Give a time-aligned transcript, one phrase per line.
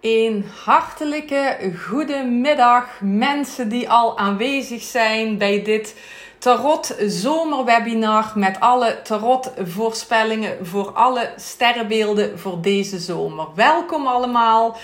[0.00, 5.94] Een hartelijke goede middag mensen die al aanwezig zijn bij dit
[6.38, 13.46] tarot zomerwebinar met alle tarot voorspellingen voor alle sterrenbeelden voor deze zomer.
[13.54, 14.76] Welkom allemaal.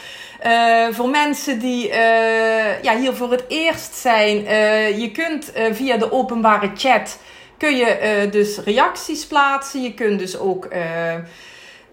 [0.47, 5.96] Uh, voor mensen die uh, ja, hier voor het eerst zijn, uh, je kunt via
[5.96, 7.19] de openbare chat
[7.59, 9.83] kun je dus reacties plaatsen.
[9.83, 10.69] Je kunt dus ook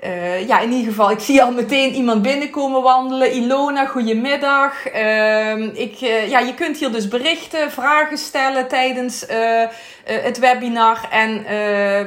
[0.03, 3.33] uh, ja, in ieder geval, ik zie al meteen iemand binnenkomen wandelen.
[3.33, 4.93] Ilona, goedemiddag.
[4.93, 9.63] Uh, ik, uh, ja, je kunt hier dus berichten, vragen stellen tijdens uh,
[10.03, 11.07] het webinar.
[11.09, 11.45] En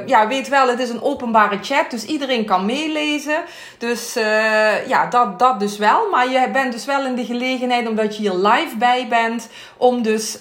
[0.07, 3.43] ja, weet wel, het is een openbare chat, dus iedereen kan meelezen.
[3.79, 4.13] Dus
[4.87, 6.09] ja, dat, dat dus wel.
[6.11, 10.03] Maar je bent dus wel in de gelegenheid, omdat je hier live bij bent, om
[10.03, 10.39] dus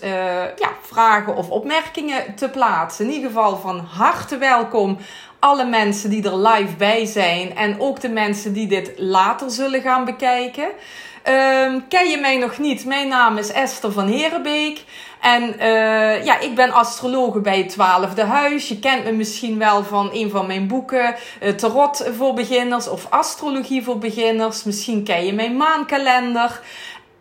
[0.55, 3.05] ja, vragen of opmerkingen te plaatsen.
[3.05, 4.97] In ieder geval van harte welkom
[5.43, 9.81] alle mensen die er live bij zijn en ook de mensen die dit later zullen
[9.81, 10.63] gaan bekijken.
[10.63, 12.85] Um, ken je mij nog niet?
[12.85, 14.83] Mijn naam is Esther van Herenbeek.
[15.21, 18.67] En uh, ja, ik ben astrologe bij het Twaalfde Huis.
[18.67, 23.07] Je kent me misschien wel van een van mijn boeken, uh, Tarot voor beginners of
[23.09, 24.63] Astrologie voor beginners.
[24.63, 26.61] Misschien ken je mijn maankalender.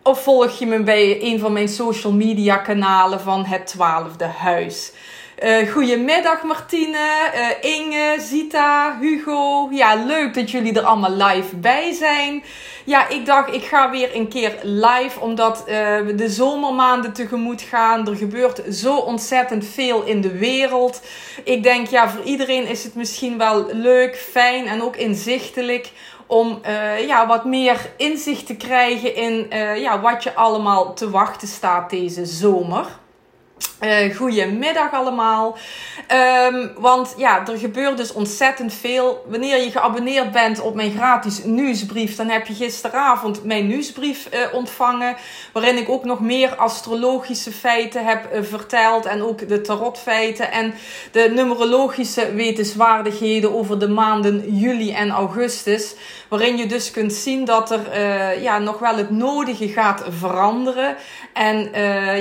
[0.03, 4.91] Of volg je me bij een van mijn social media kanalen van het Twaalfde Huis.
[5.41, 6.97] Uh, goedemiddag Martine,
[7.35, 9.67] uh, Inge, Zita, Hugo.
[9.71, 12.43] Ja, leuk dat jullie er allemaal live bij zijn.
[12.85, 18.07] Ja, ik dacht ik ga weer een keer live omdat we de zomermaanden tegemoet gaan.
[18.07, 21.01] Er gebeurt zo ontzettend veel in de wereld.
[21.43, 25.91] Ik denk ja, voor iedereen is het misschien wel leuk, fijn en ook inzichtelijk
[26.27, 26.61] om
[27.07, 29.47] ja, wat meer inzicht te krijgen in
[29.79, 33.01] ja, wat je allemaal te wachten staat deze zomer.
[33.81, 35.57] Uh, goedemiddag allemaal.
[36.51, 39.25] Um, want ja, er gebeurt dus ontzettend veel.
[39.27, 44.39] Wanneer je geabonneerd bent op mijn gratis nieuwsbrief, dan heb je gisteravond mijn nieuwsbrief uh,
[44.53, 45.15] ontvangen.
[45.53, 49.05] Waarin ik ook nog meer astrologische feiten heb uh, verteld.
[49.05, 50.73] En ook de tarotfeiten en
[51.11, 55.95] de numerologische wetenswaardigheden over de maanden juli en augustus.
[56.29, 57.81] Waarin je dus kunt zien dat er
[58.41, 60.95] ja, nog wel het nodige gaat veranderen.
[61.33, 61.71] En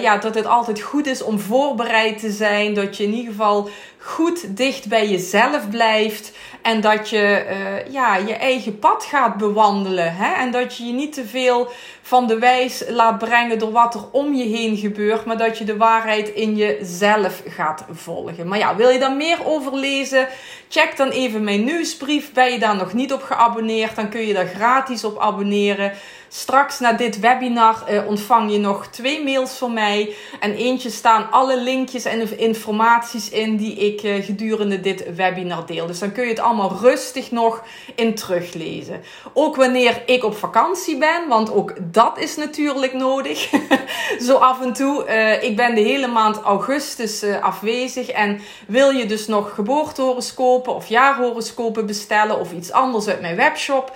[0.01, 2.75] ja, dat het altijd goed is om voorbereid te zijn.
[2.75, 6.33] Dat je in ieder geval goed dicht bij jezelf blijft.
[6.63, 10.15] En dat je uh, ja, je eigen pad gaat bewandelen.
[10.17, 10.33] Hè?
[10.33, 11.71] En dat je je niet te veel
[12.03, 15.25] van de wijs laat brengen door wat er om je heen gebeurt.
[15.25, 18.49] Maar dat je de waarheid in jezelf gaat volgen.
[18.49, 20.29] Maar ja, wil je daar meer over lezen?
[20.69, 22.33] Check dan even mijn nieuwsbrief.
[22.33, 23.97] Ben je daar nog niet op geabonneerd?
[23.97, 25.93] Dan kun je daar gratis op abonneren.
[26.35, 30.15] Straks na dit webinar uh, ontvang je nog twee mails van mij.
[30.41, 35.87] En eentje staan alle linkjes en informaties in die ik uh, gedurende dit webinar deel.
[35.87, 37.63] Dus dan kun je het allemaal rustig nog
[37.95, 39.03] in teruglezen.
[39.33, 43.51] Ook wanneer ik op vakantie ben, want ook dat is natuurlijk nodig.
[44.27, 45.07] Zo af en toe.
[45.09, 48.09] Uh, ik ben de hele maand augustus afwezig.
[48.09, 53.93] En wil je dus nog geboortehoroscopen of jaarhoroscopen bestellen of iets anders uit mijn webshop?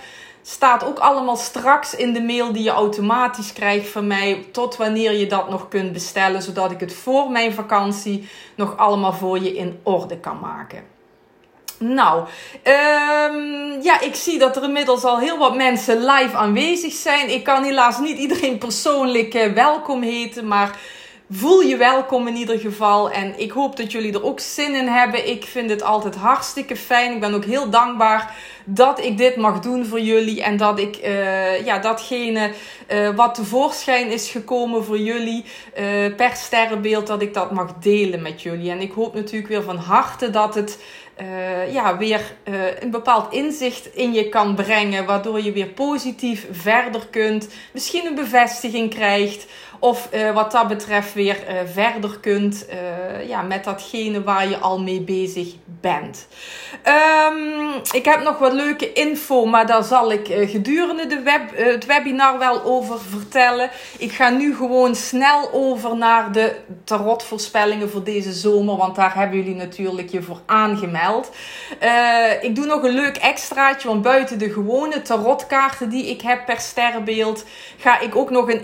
[0.49, 4.45] Staat ook allemaal straks in de mail die je automatisch krijgt van mij.
[4.51, 6.41] Tot wanneer je dat nog kunt bestellen.
[6.41, 10.83] Zodat ik het voor mijn vakantie nog allemaal voor je in orde kan maken.
[11.79, 12.19] Nou,
[12.63, 17.29] um, ja, ik zie dat er inmiddels al heel wat mensen live aanwezig zijn.
[17.29, 20.79] Ik kan helaas niet iedereen persoonlijk uh, welkom heten, maar
[21.29, 23.11] voel je welkom in ieder geval.
[23.11, 25.29] En ik hoop dat jullie er ook zin in hebben.
[25.29, 27.13] Ik vind het altijd hartstikke fijn.
[27.13, 30.43] Ik ben ook heel dankbaar dat ik dit mag doen voor jullie.
[30.43, 32.51] En dat ik uh, ja, datgene
[32.91, 35.45] uh, wat tevoorschijn is gekomen voor jullie
[35.79, 38.71] uh, per sterrenbeeld, dat ik dat mag delen met jullie.
[38.71, 40.79] En ik hoop natuurlijk weer van harte dat het
[41.71, 42.35] ja, weer
[42.79, 48.15] een bepaald inzicht in je kan brengen, waardoor je weer positief verder kunt, misschien een
[48.15, 49.45] bevestiging krijgt.
[49.79, 51.37] Of uh, wat dat betreft weer
[51.73, 52.65] verder kunt
[53.27, 56.27] ja, met datgene waar je al mee bezig bent.
[56.83, 61.85] Um, ik heb nog wat leuke info, maar daar zal ik gedurende de web, het
[61.85, 63.69] webinar wel over vertellen.
[63.97, 69.37] Ik ga nu gewoon snel over naar de tarotvoorspellingen voor deze zomer, want daar hebben
[69.37, 71.31] jullie natuurlijk je voor aangemeld.
[72.41, 76.59] Ik doe nog een leuk extraatje, want buiten de gewone tarotkaarten die ik heb per
[76.59, 77.45] sterrenbeeld,
[77.77, 78.63] ga ik ook nog een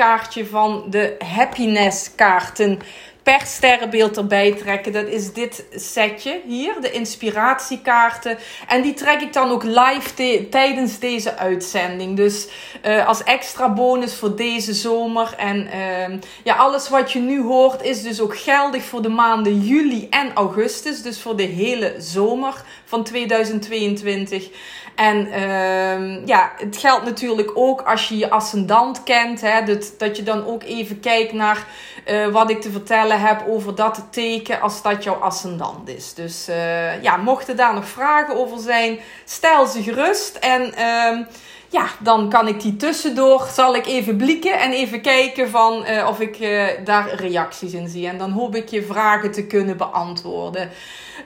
[0.00, 2.78] inspiratiekaartje van de happiness kaarten
[3.22, 4.92] per sterrenbeeld erbij trekken.
[4.92, 8.38] Dat is dit setje hier, de inspiratiekaarten.
[8.68, 12.16] En die trek ik dan ook live tijdens deze uitzending.
[12.16, 12.48] Dus
[12.86, 15.34] uh, als extra bonus voor deze zomer.
[15.36, 19.60] En uh, ja, alles wat je nu hoort is dus ook geldig voor de maanden
[19.60, 21.02] juli en augustus.
[21.02, 24.48] Dus voor de hele zomer van 2022.
[24.94, 29.40] En uh, ja, het geldt natuurlijk ook als je je ascendant kent.
[29.40, 31.66] Hè, dat, dat je dan ook even kijkt naar
[32.10, 36.14] uh, wat ik te vertellen heb over dat teken als dat jouw ascendant is.
[36.14, 40.36] Dus uh, ja, mochten daar nog vragen over zijn, stel ze gerust.
[40.36, 41.26] En uh,
[41.68, 46.06] ja, dan kan ik die tussendoor, zal ik even blikken en even kijken van uh,
[46.08, 46.38] of ik
[46.84, 48.08] daar reacties in zie.
[48.08, 50.70] En dan hoop ik je vragen te kunnen beantwoorden.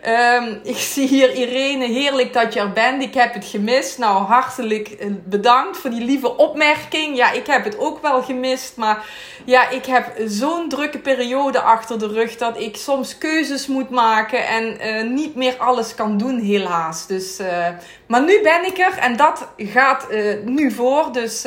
[0.06, 3.02] Um, ik zie hier Irene, heerlijk dat je er bent.
[3.02, 3.98] Ik heb het gemist.
[3.98, 7.16] Nou, hartelijk eh, bedankt voor die lieve opmerking.
[7.16, 8.76] Ja, ik heb het ook wel gemist.
[8.76, 9.06] Maar
[9.44, 14.46] ja, ik heb zo'n drukke periode achter de rug dat ik soms keuzes moet maken
[14.46, 17.06] en uh, niet meer alles kan doen, helaas.
[17.06, 17.66] Dus, uh,
[18.06, 20.06] maar nu ben ik er en dat gaat
[20.44, 21.12] nu voor.
[21.12, 21.46] Dus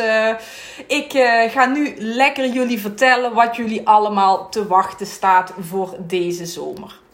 [0.87, 1.11] ik
[1.51, 7.05] ga nu lekker jullie vertellen wat jullie allemaal te wachten staat voor deze zomer.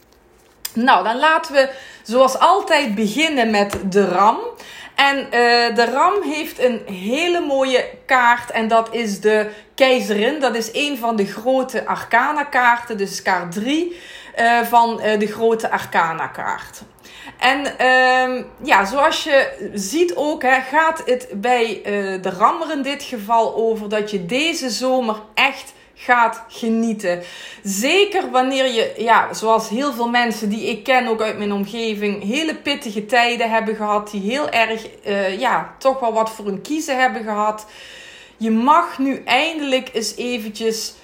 [0.74, 1.70] Nou, dan laten we
[2.02, 4.38] zoals altijd beginnen met de ram.
[4.94, 5.30] En uh,
[5.74, 10.40] de ram heeft een hele mooie kaart en dat is de keizerin.
[10.40, 14.00] Dat is een van de grote arcana kaarten, dus kaart 3
[14.38, 16.82] uh, eh, van uh, de grote arcana kaart.
[17.38, 21.80] En uh, ja, zoals je ziet ook, hè, gaat het bij
[22.22, 25.72] de rammer in dit geval over dat je deze zomer echt
[26.04, 27.22] gaat genieten.
[27.62, 32.22] Zeker wanneer je, ja, zoals heel veel mensen die ik ken, ook uit mijn omgeving,
[32.22, 34.10] hele pittige tijden hebben gehad.
[34.10, 37.66] Die heel erg, uh, ja, toch wel wat voor hun kiezen hebben gehad.
[38.36, 40.94] Je mag nu eindelijk eens eventjes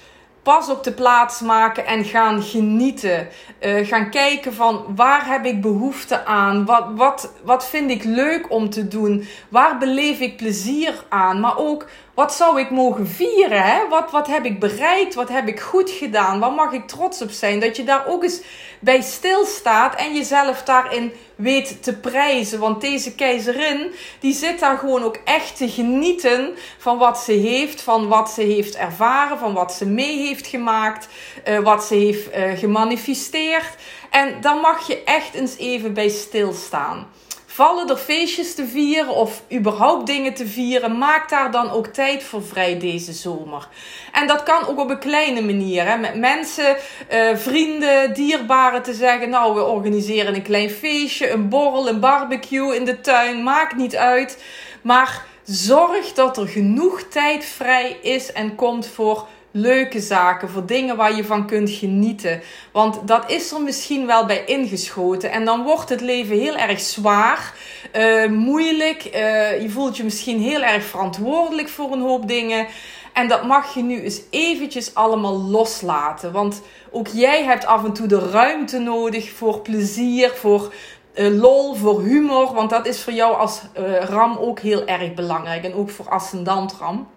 [0.42, 3.28] pas op de plaats maken en gaan genieten.
[3.60, 6.64] Uh, gaan kijken van waar heb ik behoefte aan?
[6.64, 9.26] Wat, wat, wat vind ik leuk om te doen?
[9.48, 11.40] Waar beleef ik plezier aan?
[11.40, 11.86] Maar ook
[12.20, 13.62] wat zou ik mogen vieren?
[13.62, 13.88] Hè?
[13.88, 15.14] Wat, wat heb ik bereikt?
[15.14, 16.40] Wat heb ik goed gedaan?
[16.40, 17.60] Waar mag ik trots op zijn?
[17.60, 18.40] Dat je daar ook eens
[18.80, 22.58] bij stilstaat en jezelf daarin weet te prijzen.
[22.58, 27.80] Want deze keizerin, die zit daar gewoon ook echt te genieten van wat ze heeft,
[27.80, 31.08] van wat ze heeft ervaren, van wat ze mee heeft gemaakt,
[31.48, 33.74] uh, wat ze heeft uh, gemanifesteerd.
[34.10, 37.06] En daar mag je echt eens even bij stilstaan.
[37.52, 40.98] Vallen er feestjes te vieren of überhaupt dingen te vieren?
[40.98, 43.68] Maak daar dan ook tijd voor vrij deze zomer.
[44.12, 45.86] En dat kan ook op een kleine manier.
[45.88, 45.96] Hè?
[45.96, 46.76] Met mensen,
[47.12, 52.76] uh, vrienden, dierbaren te zeggen: Nou, we organiseren een klein feestje, een borrel, een barbecue
[52.76, 53.42] in de tuin.
[53.42, 54.42] Maakt niet uit.
[54.82, 60.96] Maar zorg dat er genoeg tijd vrij is en komt voor leuke zaken, voor dingen
[60.96, 62.40] waar je van kunt genieten.
[62.72, 65.30] Want dat is er misschien wel bij ingeschoten.
[65.30, 67.54] En dan wordt het leven heel erg zwaar,
[67.96, 69.04] uh, moeilijk.
[69.04, 72.66] Uh, je voelt je misschien heel erg verantwoordelijk voor een hoop dingen.
[73.12, 76.32] En dat mag je nu eens eventjes allemaal loslaten.
[76.32, 80.72] Want ook jij hebt af en toe de ruimte nodig voor plezier, voor
[81.14, 82.54] uh, lol, voor humor.
[82.54, 83.60] Want dat is voor jou als
[84.00, 85.64] ram ook heel erg belangrijk.
[85.64, 87.08] En ook voor ascendant ram.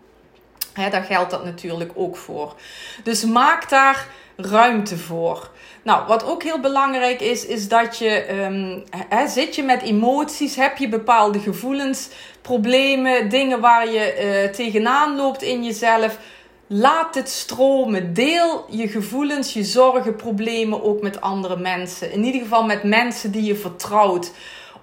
[0.74, 2.56] Daar geldt dat natuurlijk ook voor.
[3.04, 5.50] Dus maak daar ruimte voor.
[5.84, 8.84] Nou, wat ook heel belangrijk is, is dat je um,
[9.28, 12.10] zit je met emoties, heb je bepaalde gevoelens,
[12.42, 16.18] problemen, dingen waar je uh, tegenaan loopt in jezelf.
[16.68, 18.14] Laat het stromen.
[18.14, 22.12] Deel je gevoelens, je zorgen, problemen ook met andere mensen.
[22.12, 24.32] In ieder geval met mensen die je vertrouwt.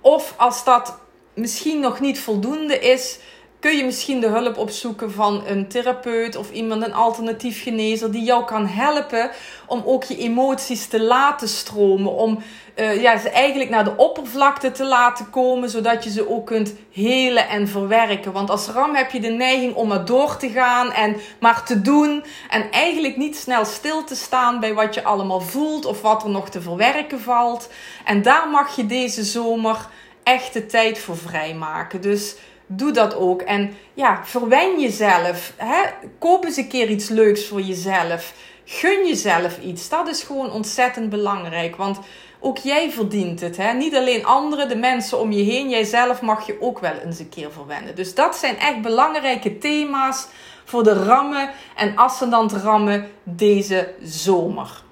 [0.00, 0.98] Of als dat
[1.34, 3.18] misschien nog niet voldoende is,
[3.60, 8.22] kun je misschien de hulp opzoeken van een therapeut of iemand, een alternatief genezer, die
[8.22, 9.30] jou kan helpen
[9.66, 12.12] om ook je emoties te laten stromen.
[12.12, 12.38] Om
[12.76, 16.74] uh, ja, ze eigenlijk naar de oppervlakte te laten komen, zodat je ze ook kunt
[16.92, 18.32] helen en verwerken.
[18.32, 21.80] Want als ram heb je de neiging om maar door te gaan en maar te
[21.80, 22.24] doen.
[22.50, 26.30] En eigenlijk niet snel stil te staan bij wat je allemaal voelt of wat er
[26.30, 27.70] nog te verwerken valt.
[28.04, 29.88] En daar mag je deze zomer
[30.22, 32.00] echt de tijd voor vrijmaken.
[32.00, 32.36] Dus
[32.72, 33.42] doe dat ook.
[33.42, 35.52] En ja, verwen jezelf.
[35.56, 35.82] Hè?
[36.18, 38.34] Koop eens een keer iets leuks voor jezelf.
[38.64, 39.88] Gun jezelf iets.
[39.88, 41.76] Dat is gewoon ontzettend belangrijk.
[41.76, 41.98] Want
[42.40, 43.56] ook jij verdient het.
[43.56, 43.72] Hè?
[43.72, 45.68] Niet alleen anderen, de mensen om je heen.
[45.68, 47.94] Jijzelf mag je ook wel eens een keer verwennen.
[47.94, 50.26] Dus dat zijn echt belangrijke thema's
[50.64, 54.82] voor de rammen en ascendant rammen deze zomer.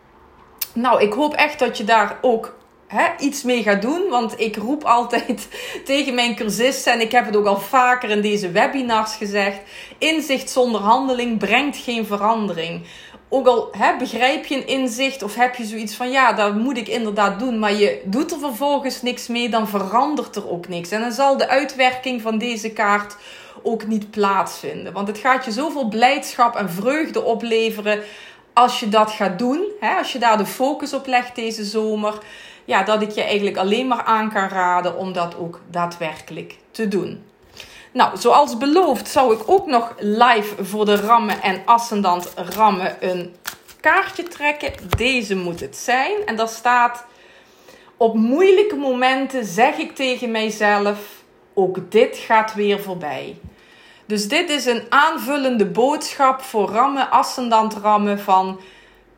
[0.74, 2.57] Nou, ik hoop echt dat je daar ook
[2.88, 4.08] hè, iets mee gaat doen.
[4.08, 5.48] Want ik roep altijd
[5.84, 9.60] tegen mijn cursisten, en ik heb het ook al vaker in deze webinars gezegd:
[9.98, 12.86] inzicht zonder handeling brengt geen verandering.
[13.28, 16.76] ook al hè, begrijp je een inzicht of heb je zoiets van ja, dat moet
[16.76, 20.90] ik inderdaad doen, maar je doet er vervolgens niks mee, dan verandert er ook niks.
[20.90, 23.16] En dan zal de uitwerking van deze kaart
[23.62, 24.92] ook niet plaatsvinden.
[24.92, 28.02] Want het gaat je zoveel blijdschap en vreugde opleveren
[28.52, 29.60] als je dat gaat doen.
[29.80, 32.18] Hè, als je daar de focus op legt deze zomer.
[32.68, 36.88] Ja, dat ik je eigenlijk alleen maar aan kan raden om dat ook daadwerkelijk te
[36.88, 37.24] doen.
[37.92, 43.34] Nou, zoals beloofd zou ik ook nog live voor de rammen en ascendant rammen een
[43.80, 44.72] kaartje trekken.
[44.96, 46.12] Deze moet het zijn.
[46.26, 47.04] En daar staat:
[47.96, 50.98] Op moeilijke momenten zeg ik tegen mijzelf:
[51.54, 53.38] ook dit gaat weer voorbij.
[54.06, 58.60] Dus dit is een aanvullende boodschap voor rammen, ascendant rammen van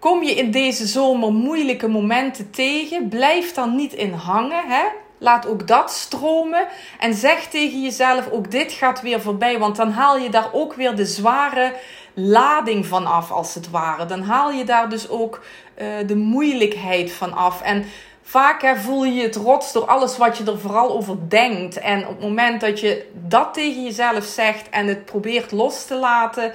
[0.01, 4.85] kom je in deze zomer moeilijke momenten tegen, blijf dan niet in hangen, hè?
[5.19, 6.67] Laat ook dat stromen
[6.99, 10.75] en zeg tegen jezelf ook dit gaat weer voorbij, want dan haal je daar ook
[10.75, 11.73] weer de zware
[12.15, 14.07] lading van af als het ware.
[14.07, 15.45] Dan haal je daar dus ook
[15.81, 17.85] uh, de moeilijkheid van af en
[18.31, 21.79] Vaak hè, voel je het rots door alles wat je er vooral over denkt.
[21.79, 25.95] En op het moment dat je dat tegen jezelf zegt en het probeert los te
[25.95, 26.53] laten,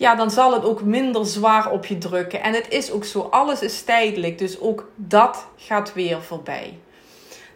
[0.00, 2.42] ja, dan zal het ook minder zwaar op je drukken.
[2.42, 4.38] En het is ook zo, alles is tijdelijk.
[4.38, 6.78] Dus ook dat gaat weer voorbij.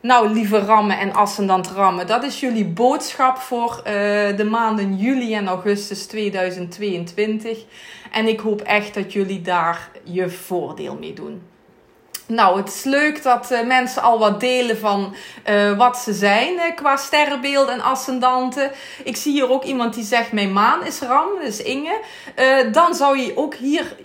[0.01, 3.85] Nou, lieve rammen en ascendant rammen, dat is jullie boodschap voor uh,
[4.37, 7.65] de maanden juli en augustus 2022.
[8.13, 11.43] En ik hoop echt dat jullie daar je voordeel mee doen.
[12.27, 15.15] Nou, het is leuk dat uh, mensen al wat delen van
[15.51, 18.71] uh, wat ze zijn uh, qua sterrenbeeld en ascendanten.
[19.05, 22.01] Ik zie hier ook iemand die zegt: Mijn maan is Ram, dus Inge.
[22.73, 23.97] dan zou je ook hier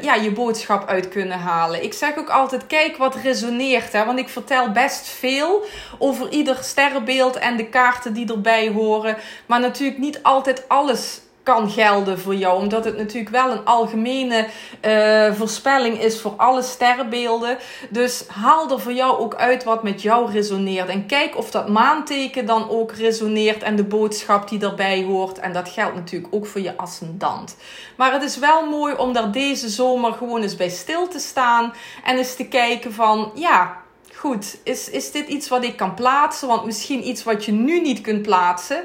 [0.00, 1.82] ja, je boodschap uit kunnen halen.
[1.82, 3.92] Ik zeg ook altijd: Kijk wat resoneert.
[3.92, 5.64] Hè, want ik vertel best veel
[5.98, 9.16] over ieder sterrenbeeld en de kaarten die erbij horen.
[9.46, 12.58] Maar natuurlijk niet altijd alles kan gelden voor jou.
[12.58, 14.46] Omdat het natuurlijk wel een algemene
[14.86, 17.58] uh, voorspelling is voor alle sterrenbeelden.
[17.90, 20.88] Dus haal er voor jou ook uit wat met jou resoneert.
[20.88, 25.38] En kijk of dat maanteken dan ook resoneert en de boodschap die daarbij hoort.
[25.38, 27.56] En dat geldt natuurlijk ook voor je ascendant.
[27.96, 31.72] Maar het is wel mooi om daar deze zomer gewoon eens bij stil te staan.
[32.04, 33.84] En eens te kijken van ja.
[34.14, 36.48] Goed, is, is dit iets wat ik kan plaatsen?
[36.48, 38.84] Want misschien iets wat je nu niet kunt plaatsen,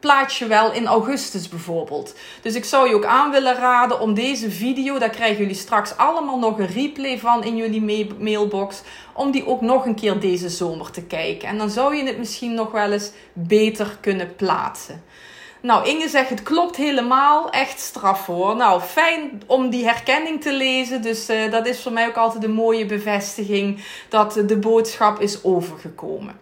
[0.00, 2.14] plaats je wel in augustus bijvoorbeeld.
[2.42, 5.96] Dus ik zou je ook aan willen raden om deze video, daar krijgen jullie straks
[5.96, 10.48] allemaal nog een replay van in jullie mailbox, om die ook nog een keer deze
[10.48, 11.48] zomer te kijken.
[11.48, 15.02] En dan zou je het misschien nog wel eens beter kunnen plaatsen.
[15.62, 17.50] Nou, Inge zegt het klopt helemaal.
[17.50, 18.56] Echt straf hoor.
[18.56, 21.02] Nou, fijn om die herkenning te lezen.
[21.02, 25.44] Dus uh, dat is voor mij ook altijd een mooie bevestiging dat de boodschap is
[25.44, 26.38] overgekomen.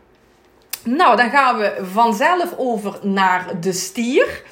[0.84, 4.42] Nou, dan gaan we vanzelf over naar de stier.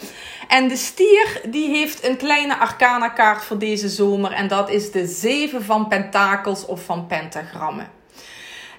[0.49, 4.33] En de stier die heeft een kleine arcana kaart voor deze zomer.
[4.33, 7.90] En dat is de 7 van pentakels of van pentagrammen.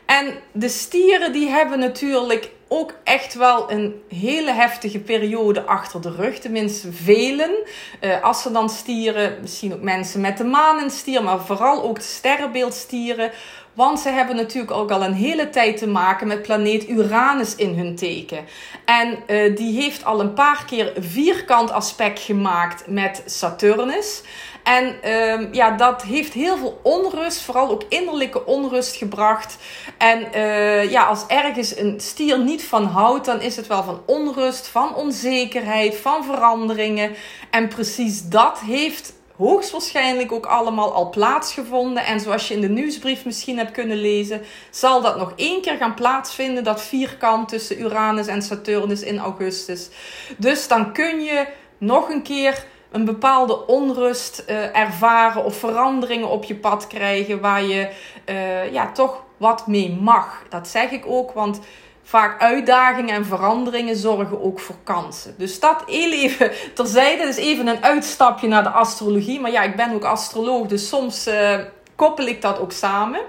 [0.05, 6.11] En de stieren die hebben natuurlijk ook echt wel een hele heftige periode achter de
[6.11, 6.39] rug.
[6.39, 7.51] Tenminste, velen.
[8.01, 11.83] Uh, als ze dan stieren, misschien ook mensen met de maan in stier, maar vooral
[11.83, 13.31] ook de sterrenbeeldstieren.
[13.77, 17.77] Want ze hebben natuurlijk ook al een hele tijd te maken met planeet Uranus in
[17.77, 18.46] hun teken.
[18.86, 24.22] En uh, die heeft al een paar keer vierkant aspect gemaakt met Saturnus.
[24.63, 29.57] En uh, ja, dat heeft heel veel onrust, vooral ook innerlijke onrust gebracht.
[29.98, 34.01] En uh, ja, als ergens een stier niet van houdt, dan is het wel van
[34.05, 37.15] onrust, van onzekerheid, van veranderingen.
[37.50, 42.06] En precies dat heeft hoogstwaarschijnlijk ook allemaal al plaatsgevonden.
[42.06, 45.77] En zoals je in de nieuwsbrief misschien hebt kunnen lezen, zal dat nog één keer
[45.77, 49.89] gaan plaatsvinden, dat vierkant tussen Uranus en Saturnus in augustus.
[50.38, 56.44] Dus dan kun je nog een keer een bepaalde onrust uh, ervaren of veranderingen op
[56.44, 57.89] je pad krijgen waar je
[58.25, 60.44] uh, ja, toch wat mee mag.
[60.50, 61.60] Dat zeg ik ook, want
[62.07, 65.35] vaak uitdagingen en veranderingen zorgen ook voor kansen.
[65.37, 67.23] Dus dat heel even terzijde.
[67.23, 69.39] is even een uitstapje naar de astrologie.
[69.39, 71.59] Maar ja, ik ben ook astroloog, dus soms uh,
[71.95, 73.21] koppel ik dat ook samen.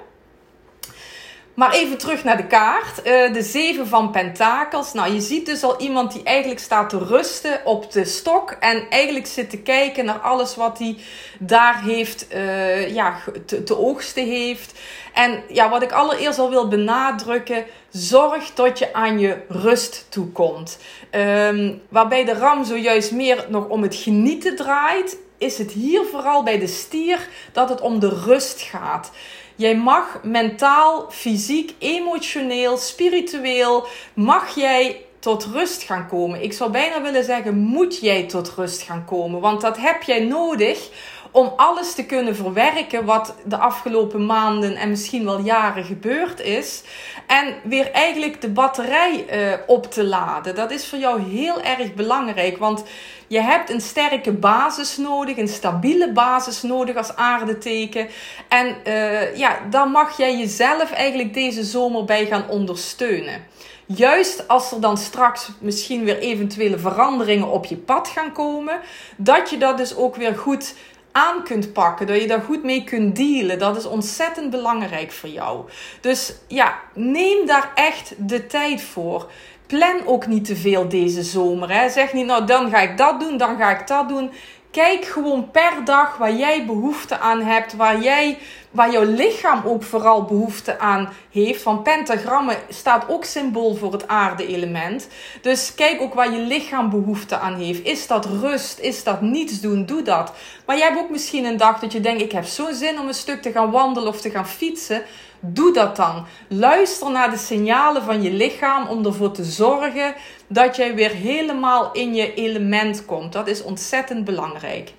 [1.58, 2.98] Maar even terug naar de kaart.
[2.98, 4.92] Uh, de zeven van pentakels.
[4.92, 8.50] Nou, je ziet dus al iemand die eigenlijk staat te rusten op de stok.
[8.50, 10.96] En eigenlijk zit te kijken naar alles wat hij
[11.38, 14.78] daar heeft, uh, ja, te, te oogsten heeft.
[15.12, 17.64] En ja, wat ik allereerst al wil benadrukken.
[17.90, 20.78] Zorg dat je aan je rust toekomt.
[21.10, 25.18] Um, waarbij de ram zojuist meer nog om het genieten draait.
[25.38, 29.10] Is het hier vooral bij de stier dat het om de rust gaat.
[29.58, 36.42] Jij mag mentaal, fysiek, emotioneel, spiritueel, mag jij tot rust gaan komen.
[36.42, 39.40] Ik zou bijna willen zeggen, moet jij tot rust gaan komen.
[39.40, 40.90] Want dat heb jij nodig
[41.38, 46.82] om alles te kunnen verwerken wat de afgelopen maanden en misschien wel jaren gebeurd is.
[47.26, 50.54] En weer eigenlijk de batterij uh, op te laden.
[50.54, 52.58] Dat is voor jou heel erg belangrijk.
[52.58, 52.84] Want
[53.26, 58.08] je hebt een sterke basis nodig, een stabiele basis nodig als aardeteken.
[58.48, 63.46] En uh, ja, dan mag jij jezelf eigenlijk deze zomer bij gaan ondersteunen.
[63.86, 68.80] Juist als er dan straks misschien weer eventuele veranderingen op je pad gaan komen,
[69.16, 70.74] dat je dat dus ook weer goed
[71.12, 73.58] aan kunt pakken, dat je daar goed mee kunt dealen.
[73.58, 75.68] Dat is ontzettend belangrijk voor jou.
[76.00, 79.30] Dus ja, neem daar echt de tijd voor.
[79.66, 81.72] Plan ook niet te veel deze zomer.
[81.72, 81.88] Hè.
[81.88, 84.30] Zeg niet, nou dan ga ik dat doen, dan ga ik dat doen.
[84.70, 88.38] Kijk gewoon per dag waar jij behoefte aan hebt, waar, jij,
[88.70, 91.62] waar jouw lichaam ook vooral behoefte aan heeft.
[91.62, 95.08] Van pentagrammen staat ook symbool voor het aarde-element.
[95.42, 97.84] Dus kijk ook waar je lichaam behoefte aan heeft.
[97.84, 98.78] Is dat rust?
[98.78, 99.86] Is dat niets doen?
[99.86, 100.32] Doe dat.
[100.66, 103.08] Maar jij hebt ook misschien een dag dat je denkt: ik heb zo'n zin om
[103.08, 105.02] een stuk te gaan wandelen of te gaan fietsen.
[105.40, 106.26] Doe dat dan.
[106.48, 110.14] Luister naar de signalen van je lichaam om ervoor te zorgen
[110.46, 113.32] dat jij weer helemaal in je element komt.
[113.32, 114.92] Dat is ontzettend belangrijk.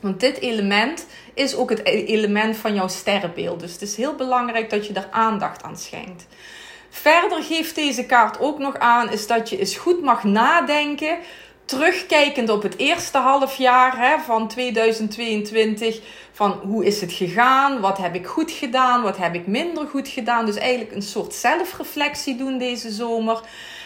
[0.00, 3.60] Want dit element is ook het element van jouw sterrenbeeld.
[3.60, 6.26] Dus het is heel belangrijk dat je er aandacht aan schenkt.
[6.90, 11.18] Verder geeft deze kaart ook nog aan is dat je eens goed mag nadenken
[11.72, 16.00] terugkijkend op het eerste halfjaar hè, van 2022,
[16.32, 20.08] van hoe is het gegaan, wat heb ik goed gedaan, wat heb ik minder goed
[20.08, 20.46] gedaan.
[20.46, 23.40] Dus eigenlijk een soort zelfreflectie doen deze zomer.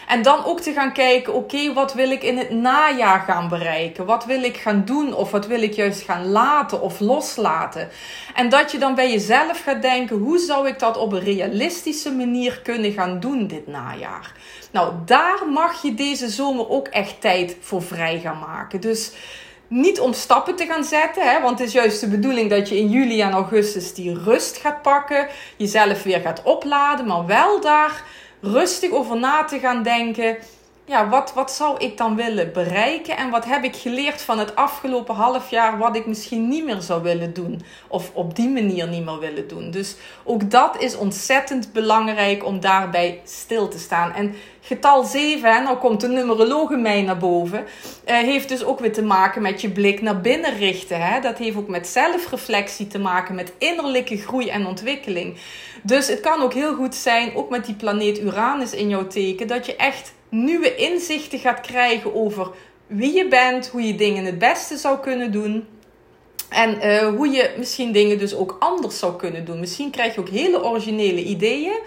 [0.07, 4.05] En dan ook te gaan kijken, oké, wat wil ik in het najaar gaan bereiken?
[4.05, 7.89] Wat wil ik gaan doen of wat wil ik juist gaan laten of loslaten?
[8.35, 12.11] En dat je dan bij jezelf gaat denken, hoe zou ik dat op een realistische
[12.11, 14.31] manier kunnen gaan doen dit najaar?
[14.71, 18.81] Nou, daar mag je deze zomer ook echt tijd voor vrij gaan maken.
[18.81, 19.11] Dus
[19.67, 22.77] niet om stappen te gaan zetten, hè, want het is juist de bedoeling dat je
[22.77, 28.03] in juli en augustus die rust gaat pakken, jezelf weer gaat opladen, maar wel daar
[28.41, 30.37] rustig over na te gaan denken
[30.87, 34.55] ja, wat, wat zou ik dan willen bereiken en wat heb ik geleerd van het
[34.55, 38.87] afgelopen half jaar wat ik misschien niet meer zou willen doen of op die manier
[38.87, 39.71] niet meer willen doen.
[39.71, 44.13] Dus ook dat is ontzettend belangrijk om daarbij stil te staan.
[44.13, 48.79] En getal 7, hè, nou komt de numerologe mij naar boven, uh, heeft dus ook
[48.79, 51.01] weer te maken met je blik naar binnen richten.
[51.01, 51.19] Hè.
[51.19, 55.37] Dat heeft ook met zelfreflectie te maken, met innerlijke groei en ontwikkeling.
[55.83, 59.47] Dus het kan ook heel goed zijn, ook met die planeet Uranus in jouw teken,
[59.47, 62.51] dat je echt nieuwe inzichten gaat krijgen over
[62.87, 65.67] wie je bent, hoe je dingen het beste zou kunnen doen.
[66.49, 69.59] En uh, hoe je misschien dingen dus ook anders zou kunnen doen.
[69.59, 71.79] Misschien krijg je ook hele originele ideeën.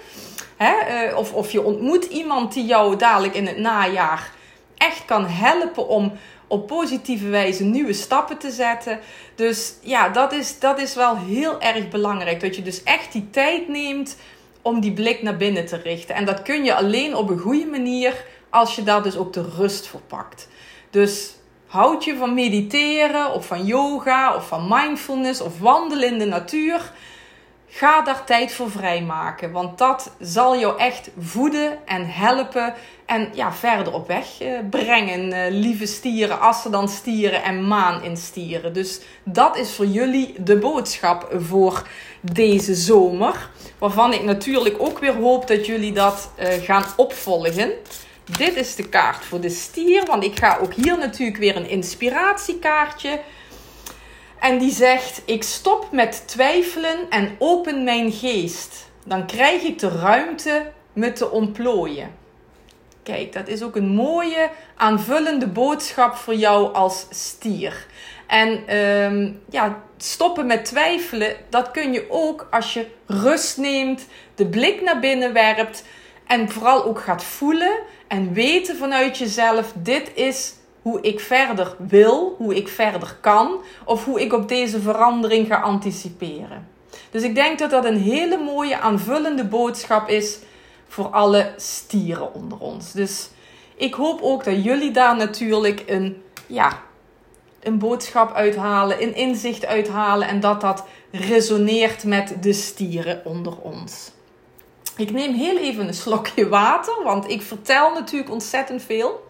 [0.56, 1.06] Hè?
[1.08, 4.32] Uh, of, of je ontmoet iemand die jou dadelijk in het najaar
[4.76, 6.12] echt kan helpen om
[6.46, 9.00] op positieve wijze nieuwe stappen te zetten.
[9.34, 12.40] Dus ja, dat is, dat is wel heel erg belangrijk.
[12.40, 14.16] Dat je dus echt die tijd neemt
[14.62, 16.14] om die blik naar binnen te richten.
[16.14, 19.48] En dat kun je alleen op een goede manier als je daar dus ook de
[19.56, 20.48] rust voor pakt.
[20.90, 21.34] Dus
[21.66, 26.92] houd je van mediteren of van yoga of van mindfulness of wandelen in de natuur.
[27.66, 32.74] Ga daar tijd voor vrijmaken, want dat zal jou echt voeden en helpen
[33.10, 35.32] en ja, verder op weg eh, brengen.
[35.32, 38.72] Eh, lieve stieren, als dan stieren en maan in stieren.
[38.72, 41.88] Dus dat is voor jullie de boodschap voor
[42.20, 43.50] deze zomer.
[43.78, 47.72] Waarvan ik natuurlijk ook weer hoop dat jullie dat uh, gaan opvolgen.
[48.38, 51.68] Dit is de kaart voor de stier, want ik ga ook hier natuurlijk weer een
[51.68, 53.20] inspiratiekaartje.
[54.40, 58.90] En die zegt: Ik stop met twijfelen en open mijn geest.
[59.04, 62.19] Dan krijg ik de ruimte me te ontplooien.
[63.02, 67.86] Kijk, dat is ook een mooie aanvullende boodschap voor jou als stier.
[68.26, 74.46] En um, ja, stoppen met twijfelen, dat kun je ook als je rust neemt, de
[74.46, 75.84] blik naar binnen werpt
[76.26, 82.34] en vooral ook gaat voelen en weten vanuit jezelf: dit is hoe ik verder wil,
[82.38, 86.68] hoe ik verder kan, of hoe ik op deze verandering ga anticiperen.
[87.10, 90.38] Dus ik denk dat dat een hele mooie aanvullende boodschap is
[90.90, 92.92] voor alle stieren onder ons.
[92.92, 93.28] Dus
[93.74, 96.82] ik hoop ook dat jullie daar natuurlijk een, ja,
[97.62, 104.10] een boodschap uithalen, een inzicht uithalen en dat dat resoneert met de stieren onder ons.
[104.96, 109.28] Ik neem heel even een slokje water, want ik vertel natuurlijk ontzettend veel.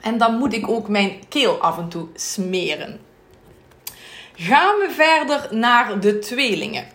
[0.00, 3.00] En dan moet ik ook mijn keel af en toe smeren.
[4.34, 6.86] Gaan we verder naar de tweelingen.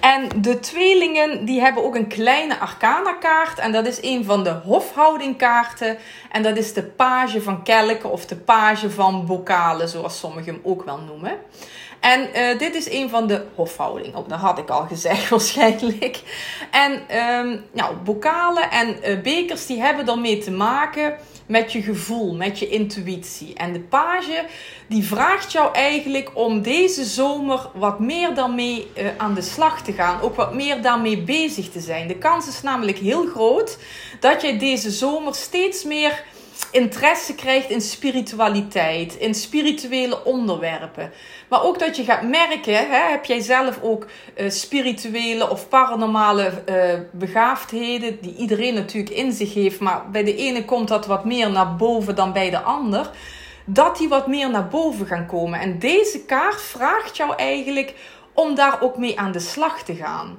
[0.00, 3.58] En de tweelingen die hebben ook een kleine arcana kaart.
[3.58, 5.98] En dat is een van de hofhoudingkaarten.
[6.30, 10.62] En dat is de page van kelken of de page van bokalen, zoals sommigen hem
[10.64, 11.38] ook wel noemen.
[12.00, 14.14] En uh, dit is een van de hofhouding.
[14.14, 16.22] Oh, dat had ik al gezegd waarschijnlijk.
[16.70, 22.34] En um, nou, bokalen en uh, bekers die hebben daarmee te maken met je gevoel,
[22.34, 23.54] met je intuïtie.
[23.54, 24.44] En de page
[24.86, 29.92] die vraagt jou eigenlijk om deze zomer wat meer daarmee uh, aan de slag te
[29.92, 30.20] gaan.
[30.20, 32.08] Ook wat meer daarmee bezig te zijn.
[32.08, 33.78] De kans is namelijk heel groot
[34.20, 36.24] dat jij deze zomer steeds meer
[36.70, 41.12] interesse krijgt in spiritualiteit, in spirituele onderwerpen.
[41.48, 46.62] Maar ook dat je gaat merken, hè, heb jij zelf ook uh, spirituele of paranormale
[46.66, 46.74] uh,
[47.12, 51.50] begaafdheden, die iedereen natuurlijk in zich heeft, maar bij de ene komt dat wat meer
[51.50, 53.10] naar boven dan bij de ander,
[53.64, 55.60] dat die wat meer naar boven gaan komen.
[55.60, 57.94] En deze kaart vraagt jou eigenlijk
[58.32, 60.38] om daar ook mee aan de slag te gaan.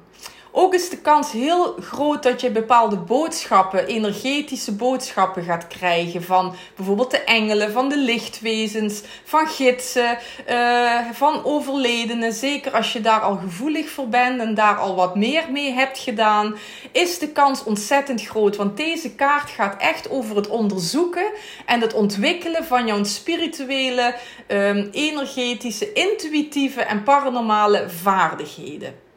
[0.62, 6.56] Ook is de kans heel groot dat je bepaalde boodschappen, energetische boodschappen gaat krijgen van
[6.76, 10.18] bijvoorbeeld de engelen, van de lichtwezens, van gidsen,
[10.50, 12.34] uh, van overledenen.
[12.34, 15.98] Zeker als je daar al gevoelig voor bent en daar al wat meer mee hebt
[15.98, 16.56] gedaan,
[16.92, 18.56] is de kans ontzettend groot.
[18.56, 21.32] Want deze kaart gaat echt over het onderzoeken
[21.66, 24.16] en het ontwikkelen van jouw spirituele,
[24.48, 29.08] um, energetische, intuïtieve en paranormale vaardigheden.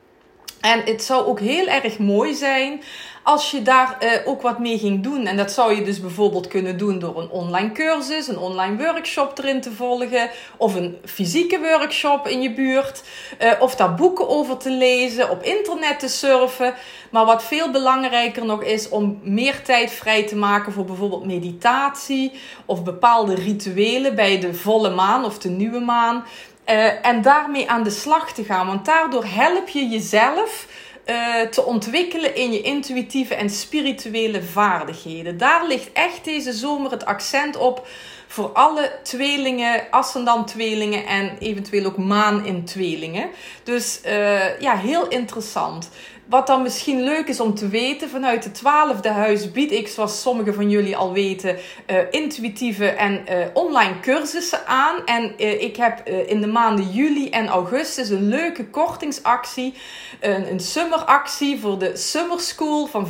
[0.63, 2.83] En het zou ook heel erg mooi zijn
[3.23, 5.27] als je daar uh, ook wat mee ging doen.
[5.27, 9.39] En dat zou je dus bijvoorbeeld kunnen doen door een online cursus, een online workshop
[9.39, 13.03] erin te volgen, of een fysieke workshop in je buurt,
[13.43, 16.75] uh, of daar boeken over te lezen, op internet te surfen.
[17.11, 22.33] Maar wat veel belangrijker nog is om meer tijd vrij te maken voor bijvoorbeeld meditatie
[22.67, 26.25] of bepaalde rituelen bij de volle maan of de nieuwe maan.
[26.67, 28.67] Uh, en daarmee aan de slag te gaan.
[28.67, 30.67] Want daardoor help je jezelf
[31.07, 35.39] uh, te ontwikkelen in je intuïtieve en spirituele vaardigheden.
[35.39, 37.87] Daar ligt echt deze zomer het accent op
[38.27, 43.31] voor alle tweelingen, ascendant tweelingen en eventueel ook maan in tweelingen.
[43.65, 45.91] Dus uh, ja, heel interessant.
[46.33, 50.21] Wat dan misschien leuk is om te weten, vanuit het twaalfde huis bied ik, zoals
[50.21, 55.05] sommigen van jullie al weten, uh, intuïtieve en uh, online cursussen aan.
[55.05, 59.75] En uh, ik heb in de maanden juli en augustus een leuke kortingsactie,
[60.21, 63.07] een, een summeractie voor de Summer School van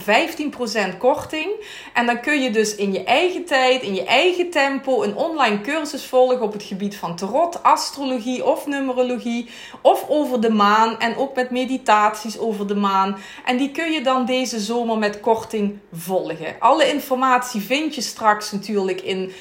[0.94, 1.50] 15% korting.
[1.92, 5.60] En dan kun je dus in je eigen tijd, in je eigen tempo, een online
[5.60, 9.50] cursus volgen op het gebied van tarot, astrologie of numerologie,
[9.82, 13.10] of over de maan en ook met meditaties over de maan.
[13.44, 16.56] En die kun je dan deze zomer met korting volgen.
[16.58, 19.32] Alle informatie vind je straks natuurlijk in,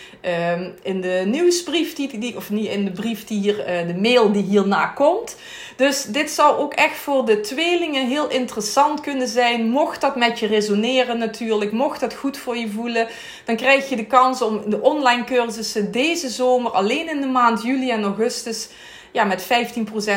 [0.51, 3.99] um, in de nieuwsbrief, die, die, of niet in de brief die hier, uh, de
[3.99, 5.36] mail die hierna komt.
[5.75, 9.69] Dus dit zou ook echt voor de tweelingen heel interessant kunnen zijn.
[9.69, 13.07] Mocht dat met je resoneren natuurlijk, mocht dat goed voor je voelen,
[13.45, 17.62] dan krijg je de kans om de online cursussen deze zomer alleen in de maand
[17.62, 18.69] juli en augustus
[19.12, 19.47] ja, met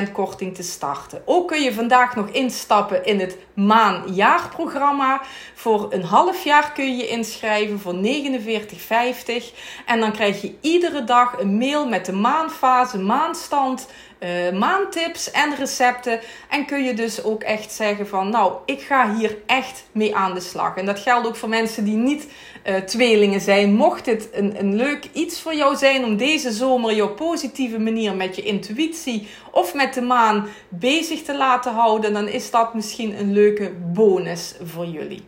[0.09, 1.23] 15% korting te starten.
[1.25, 5.21] Ook kun je vandaag nog instappen in het maanjaarprogramma.
[5.55, 8.01] Voor een half jaar kun je inschrijven voor 49,50.
[9.87, 13.89] En dan krijg je iedere dag een mail met de maanfase, maanstand,
[14.25, 16.21] uh, maandtips en recepten.
[16.49, 20.35] En kun je dus ook echt zeggen van, nou, ik ga hier echt mee aan
[20.35, 20.77] de slag.
[20.77, 22.27] En dat geldt ook voor mensen die niet
[22.67, 23.75] uh, tweelingen zijn.
[23.75, 28.15] Mocht het een, een leuk iets voor jou zijn om deze zomer op positieve manier
[28.15, 33.19] met je intuïtie of met de maan bezig te laten houden, dan is dat misschien
[33.19, 35.25] een leuke bonus voor jullie.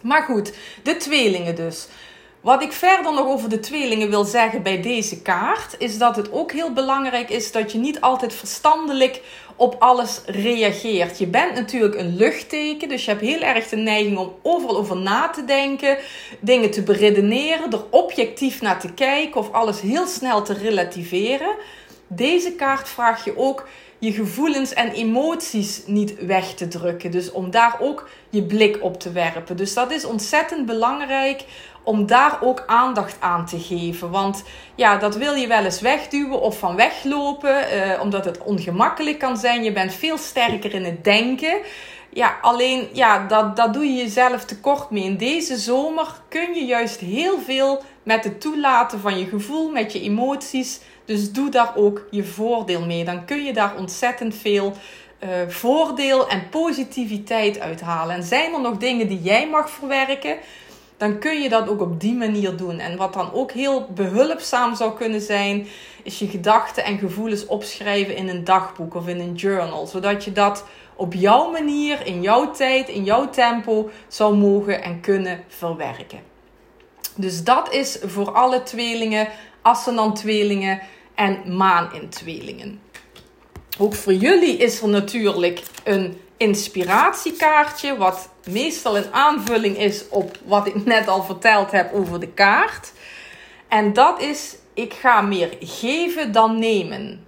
[0.00, 1.88] Maar goed, de tweelingen dus.
[2.46, 6.32] Wat ik verder nog over de tweelingen wil zeggen bij deze kaart, is dat het
[6.32, 9.22] ook heel belangrijk is dat je niet altijd verstandelijk
[9.56, 11.18] op alles reageert.
[11.18, 14.96] Je bent natuurlijk een luchtteken, dus je hebt heel erg de neiging om overal over
[14.96, 15.98] na te denken,
[16.40, 21.56] dingen te beredeneren, er objectief naar te kijken of alles heel snel te relativeren.
[22.06, 27.10] Deze kaart vraagt je ook je gevoelens en emoties niet weg te drukken.
[27.10, 29.56] Dus om daar ook je blik op te werpen.
[29.56, 31.44] Dus dat is ontzettend belangrijk
[31.86, 34.10] om daar ook aandacht aan te geven.
[34.10, 34.44] Want
[34.74, 39.36] ja, dat wil je wel eens wegduwen of van weglopen, eh, omdat het ongemakkelijk kan
[39.36, 39.62] zijn.
[39.62, 41.56] Je bent veel sterker in het denken.
[42.10, 45.04] Ja, alleen ja, dat, dat doe je jezelf tekort mee.
[45.04, 49.92] In deze zomer kun je juist heel veel met het toelaten van je gevoel, met
[49.92, 50.80] je emoties.
[51.04, 53.04] Dus doe daar ook je voordeel mee.
[53.04, 54.72] Dan kun je daar ontzettend veel
[55.20, 58.16] uh, voordeel en positiviteit uithalen.
[58.16, 60.36] En zijn er nog dingen die jij mag verwerken?
[60.96, 62.78] Dan kun je dat ook op die manier doen.
[62.78, 65.66] En wat dan ook heel behulpzaam zou kunnen zijn,
[66.02, 69.86] is je gedachten en gevoelens opschrijven in een dagboek of in een journal.
[69.86, 70.64] Zodat je dat
[70.96, 76.20] op jouw manier, in jouw tijd, in jouw tempo zou mogen en kunnen verwerken.
[77.14, 79.28] Dus dat is voor alle tweelingen,
[79.62, 80.80] ascendant-tweelingen
[81.14, 82.80] en maan-in-tweelingen.
[83.78, 90.66] Ook voor jullie is er natuurlijk een inspiratiekaartje, wat meestal een aanvulling is op wat
[90.66, 92.92] ik net al verteld heb over de kaart.
[93.68, 97.24] En dat is, ik ga meer geven dan nemen.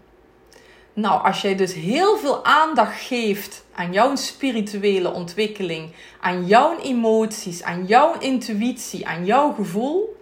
[0.93, 7.63] Nou, als jij dus heel veel aandacht geeft aan jouw spirituele ontwikkeling, aan jouw emoties,
[7.63, 10.17] aan jouw intuïtie, aan jouw gevoel,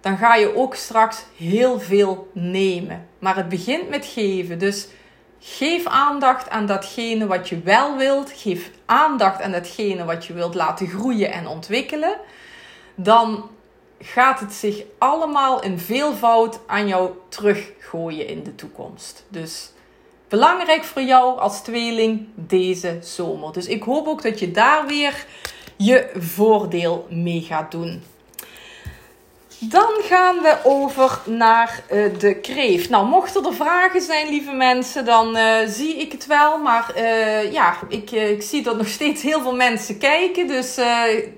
[0.00, 3.08] dan ga je ook straks heel veel nemen.
[3.18, 4.58] Maar het begint met geven.
[4.58, 4.88] Dus
[5.40, 8.32] geef aandacht aan datgene wat je wel wilt.
[8.34, 12.18] Geef aandacht aan datgene wat je wilt laten groeien en ontwikkelen.
[12.94, 13.50] Dan
[14.00, 19.24] gaat het zich allemaal in veelvoud aan jou teruggooien in de toekomst.
[19.28, 19.70] Dus
[20.28, 23.52] belangrijk voor jou als tweeling deze zomer.
[23.52, 25.26] Dus ik hoop ook dat je daar weer
[25.76, 28.02] je voordeel mee gaat doen.
[29.58, 32.88] Dan gaan we over naar uh, de kreeft.
[32.88, 36.58] Nou, mochten er vragen zijn, lieve mensen, dan uh, zie ik het wel.
[36.58, 40.46] Maar uh, ja, ik, ik zie dat nog steeds heel veel mensen kijken.
[40.46, 40.74] Dus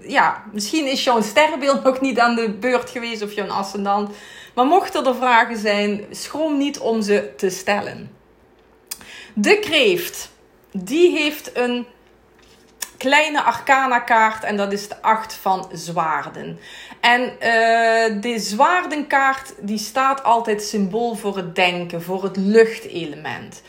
[0.00, 4.10] ja, misschien is jouw sterrenbeeld nog niet aan de beurt geweest of jouw ascendant.
[4.54, 8.10] Maar mochten er vragen zijn, schroom niet om ze te stellen.
[9.34, 10.30] De kreeft,
[10.72, 11.86] die heeft een
[12.98, 16.58] kleine arcana kaart en dat is de acht van zwaarden.
[17.00, 23.62] En uh, de zwaardenkaart die staat altijd symbool voor het denken, voor het luchtelement.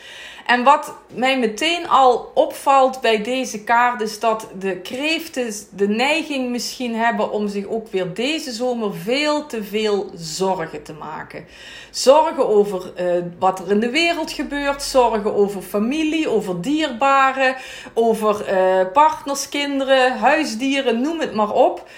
[0.50, 6.50] En wat mij meteen al opvalt bij deze kaart is dat de kreeften de neiging
[6.50, 11.46] misschien hebben om zich ook weer deze zomer veel te veel zorgen te maken.
[11.90, 17.56] Zorgen over uh, wat er in de wereld gebeurt, zorgen over familie, over dierbaren,
[17.94, 21.88] over uh, partners, kinderen, huisdieren, noem het maar op.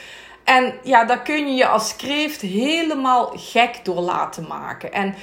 [0.44, 4.92] En ja, daar kun je je als kreeft helemaal gek door laten maken.
[4.92, 5.14] En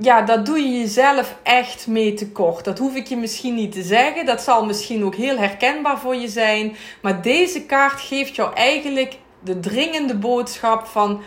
[0.00, 2.64] ja, dat doe je jezelf echt mee tekort.
[2.64, 4.26] Dat hoef ik je misschien niet te zeggen.
[4.26, 6.76] Dat zal misschien ook heel herkenbaar voor je zijn.
[7.02, 11.20] Maar deze kaart geeft jou eigenlijk de dringende boodschap van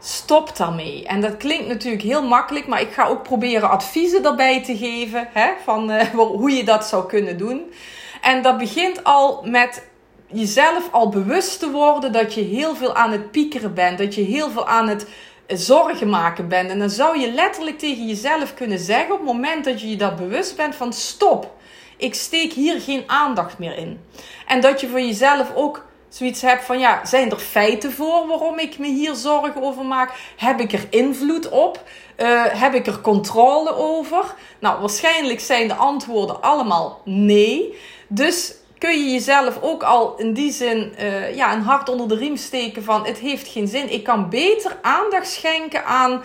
[0.00, 1.06] stop daarmee.
[1.06, 5.28] En dat klinkt natuurlijk heel makkelijk, maar ik ga ook proberen adviezen daarbij te geven
[5.32, 7.72] hè, van uh, hoe je dat zou kunnen doen.
[8.20, 9.86] En dat begint al met
[10.26, 14.22] jezelf al bewust te worden dat je heel veel aan het piekeren bent, dat je
[14.22, 15.06] heel veel aan het
[15.46, 16.70] zorgen maken bent.
[16.70, 19.96] En dan zou je letterlijk tegen jezelf kunnen zeggen op het moment dat je je
[19.96, 21.54] dat bewust bent van stop.
[21.96, 24.00] Ik steek hier geen aandacht meer in.
[24.46, 28.58] En dat je voor jezelf ook zoiets hebt van ja, zijn er feiten voor waarom
[28.58, 30.12] ik me hier zorgen over maak?
[30.36, 31.82] Heb ik er invloed op?
[32.16, 34.34] Uh, heb ik er controle over?
[34.58, 37.78] Nou, waarschijnlijk zijn de antwoorden allemaal nee.
[38.08, 42.16] Dus kun je jezelf ook al in die zin uh, ja, een hart onder de
[42.16, 43.92] riem steken van het heeft geen zin.
[43.92, 46.22] Ik kan beter aandacht schenken aan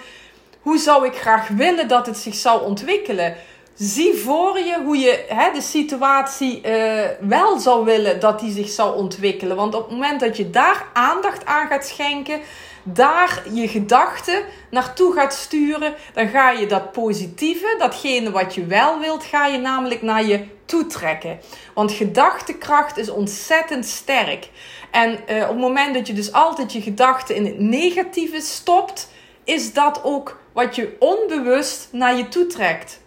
[0.62, 3.36] hoe zou ik graag willen dat het zich zou ontwikkelen.
[3.76, 8.70] Zie voor je hoe je hè, de situatie uh, wel zou willen dat die zich
[8.70, 9.56] zou ontwikkelen.
[9.56, 12.40] Want op het moment dat je daar aandacht aan gaat schenken,
[12.84, 19.00] daar je gedachten naartoe gaat sturen, dan ga je dat positieve, datgene wat je wel
[19.00, 21.40] wilt, ga je namelijk naar je toetrekken.
[21.74, 24.50] Want gedachtekracht is ontzettend sterk.
[24.92, 29.10] En uh, op het moment dat je dus altijd je gedachten in het negatieve stopt,
[29.44, 33.02] is dat ook wat je onbewust naar je toe trekt.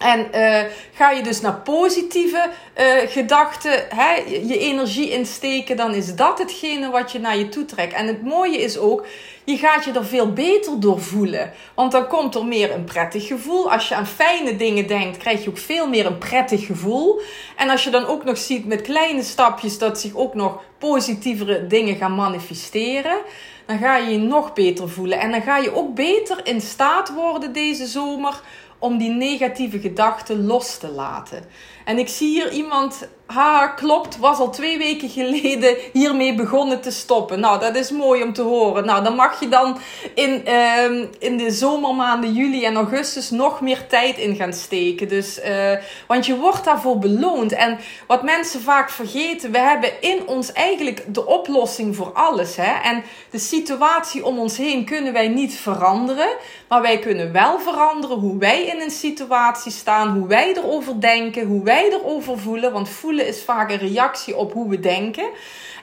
[0.00, 0.60] En uh,
[0.94, 4.14] ga je dus naar positieve uh, gedachten, hè,
[4.46, 7.92] je energie insteken, dan is dat hetgene wat je naar je toe trekt.
[7.92, 9.06] En het mooie is ook,
[9.44, 11.52] je gaat je er veel beter door voelen.
[11.74, 13.72] Want dan komt er meer een prettig gevoel.
[13.72, 17.20] Als je aan fijne dingen denkt, krijg je ook veel meer een prettig gevoel.
[17.56, 21.66] En als je dan ook nog ziet met kleine stapjes dat zich ook nog positievere
[21.66, 23.18] dingen gaan manifesteren,
[23.66, 25.20] dan ga je je nog beter voelen.
[25.20, 28.40] En dan ga je ook beter in staat worden deze zomer
[28.80, 31.44] om die negatieve gedachten los te laten.
[31.84, 36.90] En ik zie hier iemand, ha, klopt, was al twee weken geleden hiermee begonnen te
[36.90, 37.40] stoppen.
[37.40, 38.84] Nou, dat is mooi om te horen.
[38.84, 39.78] Nou, dan mag je dan
[40.14, 45.08] in, uh, in de zomermaanden juli en augustus nog meer tijd in gaan steken.
[45.08, 45.72] Dus, uh,
[46.06, 47.52] want je wordt daarvoor beloond.
[47.52, 52.56] En wat mensen vaak vergeten, we hebben in ons eigenlijk de oplossing voor alles.
[52.56, 52.72] Hè?
[52.82, 56.28] En de situatie om ons heen kunnen wij niet veranderen.
[56.68, 61.46] Maar wij kunnen wel veranderen hoe wij in een situatie staan, hoe wij erover denken,
[61.46, 62.72] hoe wij wij erover voelen.
[62.72, 65.30] Want voelen is vaak een reactie op hoe we denken.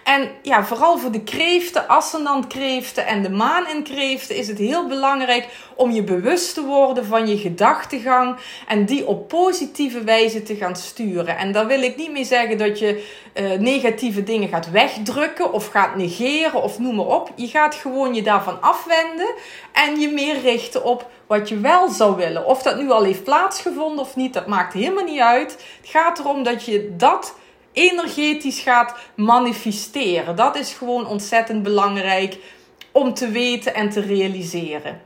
[0.07, 2.47] En ja, vooral voor de kreeften, ascendant
[2.95, 7.27] en de maan in kreeften is het heel belangrijk om je bewust te worden van
[7.27, 8.35] je gedachtegang
[8.67, 11.37] en die op positieve wijze te gaan sturen.
[11.37, 15.67] En daar wil ik niet mee zeggen dat je uh, negatieve dingen gaat wegdrukken of
[15.67, 17.31] gaat negeren of noem maar op.
[17.35, 19.33] Je gaat gewoon je daarvan afwenden
[19.73, 22.45] en je meer richten op wat je wel zou willen.
[22.45, 25.51] Of dat nu al heeft plaatsgevonden of niet, dat maakt helemaal niet uit.
[25.51, 27.33] Het gaat erom dat je dat
[27.77, 30.35] energetisch gaat manifesteren.
[30.35, 32.37] Dat is gewoon ontzettend belangrijk
[32.91, 35.01] om te weten en te realiseren.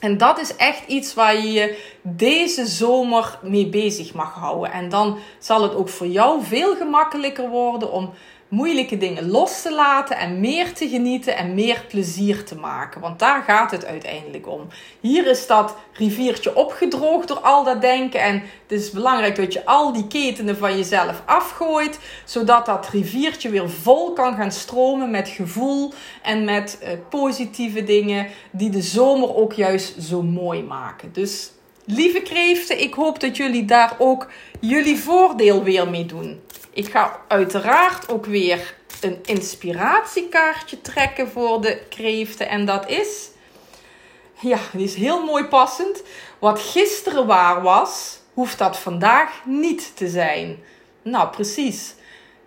[0.00, 4.72] En dat is echt iets waar je je deze zomer mee bezig mag houden.
[4.72, 8.12] En dan zal het ook voor jou veel gemakkelijker worden om
[8.48, 13.00] moeilijke dingen los te laten en meer te genieten en meer plezier te maken.
[13.00, 14.66] Want daar gaat het uiteindelijk om.
[15.00, 18.20] Hier is dat riviertje opgedroogd door al dat denken.
[18.20, 18.34] En
[18.66, 23.70] het is belangrijk dat je al die ketenen van jezelf afgooit, zodat dat riviertje weer
[23.70, 29.52] vol kan gaan stromen met gevoel en met uh, positieve dingen die de zomer ook
[29.52, 31.12] juist zo mooi maken.
[31.12, 31.50] Dus
[31.84, 34.30] lieve kreeften, ik hoop dat jullie daar ook
[34.60, 36.40] jullie voordeel weer mee doen.
[36.76, 42.48] Ik ga uiteraard ook weer een inspiratiekaartje trekken voor de kreeften.
[42.48, 43.28] En dat is,
[44.40, 46.02] ja, die is heel mooi passend.
[46.38, 50.58] Wat gisteren waar was, hoeft dat vandaag niet te zijn.
[51.02, 51.94] Nou, precies.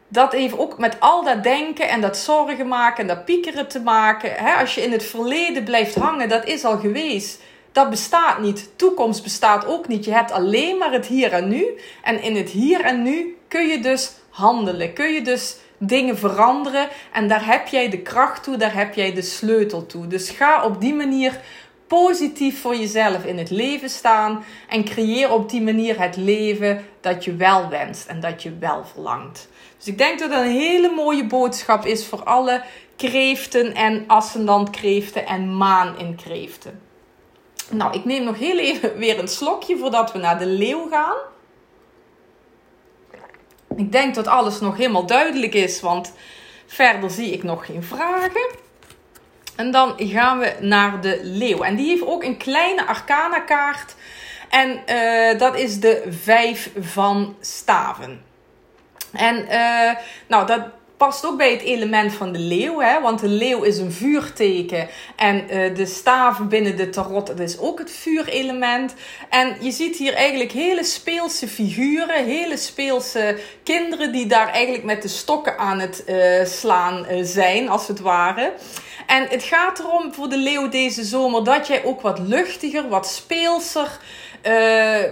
[0.07, 3.79] Dat heeft ook met al dat denken en dat zorgen maken en dat piekeren te
[3.79, 4.31] maken.
[4.35, 7.41] Hè, als je in het verleden blijft hangen, dat is al geweest.
[7.71, 8.69] Dat bestaat niet.
[8.75, 10.05] Toekomst bestaat ook niet.
[10.05, 11.79] Je hebt alleen maar het hier en nu.
[12.03, 14.93] En in het hier en nu kun je dus handelen.
[14.93, 16.87] Kun je dus dingen veranderen.
[17.13, 20.07] En daar heb jij de kracht toe, daar heb jij de sleutel toe.
[20.07, 21.39] Dus ga op die manier
[21.87, 24.43] positief voor jezelf in het leven staan.
[24.67, 28.85] En creëer op die manier het leven dat je wel wenst en dat je wel
[28.85, 29.49] verlangt.
[29.77, 32.63] Dus ik denk dat dat een hele mooie boodschap is voor alle
[32.95, 34.69] kreeften en ascendant
[35.25, 36.81] en maan in kreeften.
[37.71, 41.17] Nou, ik neem nog heel even weer een slokje voordat we naar de leeuw gaan.
[43.75, 46.13] Ik denk dat alles nog helemaal duidelijk is, want
[46.67, 48.49] verder zie ik nog geen vragen.
[49.55, 51.61] En dan gaan we naar de leeuw.
[51.61, 53.95] En die heeft ook een kleine arcana kaart.
[54.49, 58.21] En uh, dat is de vijf van staven.
[59.11, 59.91] En uh,
[60.27, 60.61] nou, dat,
[60.99, 62.79] past ook bij het element van de leeuw.
[62.79, 63.01] Hè?
[63.01, 64.87] Want de leeuw is een vuurteken.
[65.15, 68.93] En uh, de staven binnen de tarot, dat is ook het vuurelement.
[69.29, 72.25] En je ziet hier eigenlijk hele speelse figuren.
[72.25, 77.69] Hele speelse kinderen die daar eigenlijk met de stokken aan het uh, slaan uh, zijn,
[77.69, 78.53] als het ware.
[79.07, 83.07] En het gaat erom voor de leeuw deze zomer dat jij ook wat luchtiger, wat
[83.07, 83.99] speelser...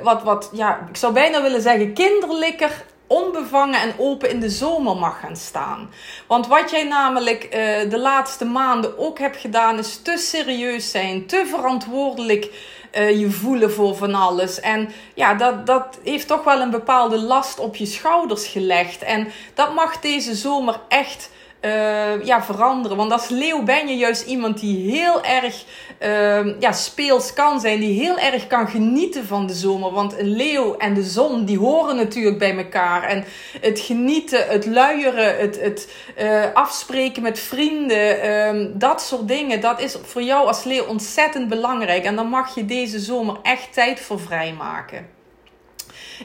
[0.03, 4.95] wat, wat, ja, ik zou bijna willen zeggen kinderlijker onbevangen en open in de zomer
[4.95, 5.89] mag gaan staan.
[6.27, 11.25] Want wat jij namelijk uh, de laatste maanden ook hebt gedaan, is te serieus zijn,
[11.25, 12.49] te verantwoordelijk
[12.97, 14.59] uh, je voelen voor van alles.
[14.59, 19.01] En ja, dat, dat heeft toch wel een bepaalde last op je schouders gelegd.
[19.01, 21.29] En dat mag deze zomer echt
[21.67, 22.97] uh, ja, veranderen.
[22.97, 25.63] Want als leeuw ben je juist iemand die heel erg
[26.03, 27.79] uh, ja, speels kan zijn.
[27.79, 29.91] Die heel erg kan genieten van de zomer.
[29.91, 33.03] Want een leeuw en de zon, die horen natuurlijk bij elkaar.
[33.03, 33.25] En
[33.61, 38.25] het genieten, het luieren, het, het uh, afspreken met vrienden.
[38.25, 42.03] Uh, dat soort dingen, dat is voor jou als leeuw ontzettend belangrijk.
[42.03, 45.16] En dan mag je deze zomer echt tijd voor vrijmaken.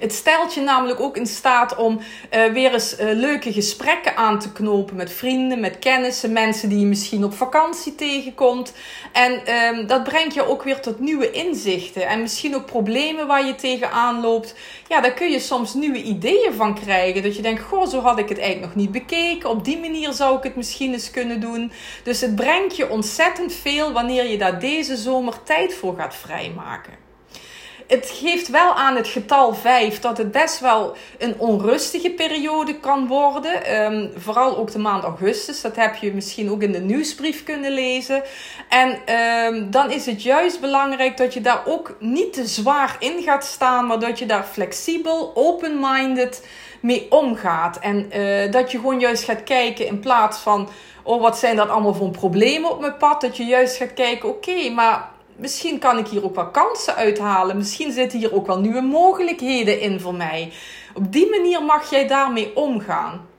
[0.01, 2.01] Het stelt je namelijk ook in staat om
[2.35, 6.79] uh, weer eens uh, leuke gesprekken aan te knopen met vrienden, met kennissen, mensen die
[6.79, 8.73] je misschien op vakantie tegenkomt.
[9.13, 13.47] En um, dat brengt je ook weer tot nieuwe inzichten en misschien ook problemen waar
[13.47, 14.55] je tegenaan loopt.
[14.89, 17.23] Ja, daar kun je soms nieuwe ideeën van krijgen.
[17.23, 19.51] Dat je denkt, goh, zo had ik het eigenlijk nog niet bekeken.
[19.51, 21.73] Op die manier zou ik het misschien eens kunnen doen.
[22.05, 27.02] Dus het brengt je ontzettend veel wanneer je daar deze zomer tijd voor gaat vrijmaken
[27.93, 33.07] het geeft wel aan het getal 5 dat het best wel een onrustige periode kan
[33.07, 33.83] worden.
[33.83, 35.61] Um, vooral ook de maand augustus.
[35.61, 38.23] Dat heb je misschien ook in de nieuwsbrief kunnen lezen.
[38.69, 43.23] En um, dan is het juist belangrijk dat je daar ook niet te zwaar in
[43.23, 46.47] gaat staan, maar dat je daar flexibel, open-minded
[46.81, 47.79] mee omgaat.
[47.79, 50.69] En uh, dat je gewoon juist gaat kijken in plaats van.
[51.05, 53.21] Oh, wat zijn dat allemaal voor problemen op mijn pad?
[53.21, 55.12] Dat je juist gaat kijken, oké, maar
[55.43, 57.57] misschien kan ik hier ook wel kansen uithalen.
[57.57, 60.53] Misschien zitten hier ook wel nieuwe mogelijkheden in voor mij.
[60.95, 63.31] Op die manier mag jij daarmee omgaan.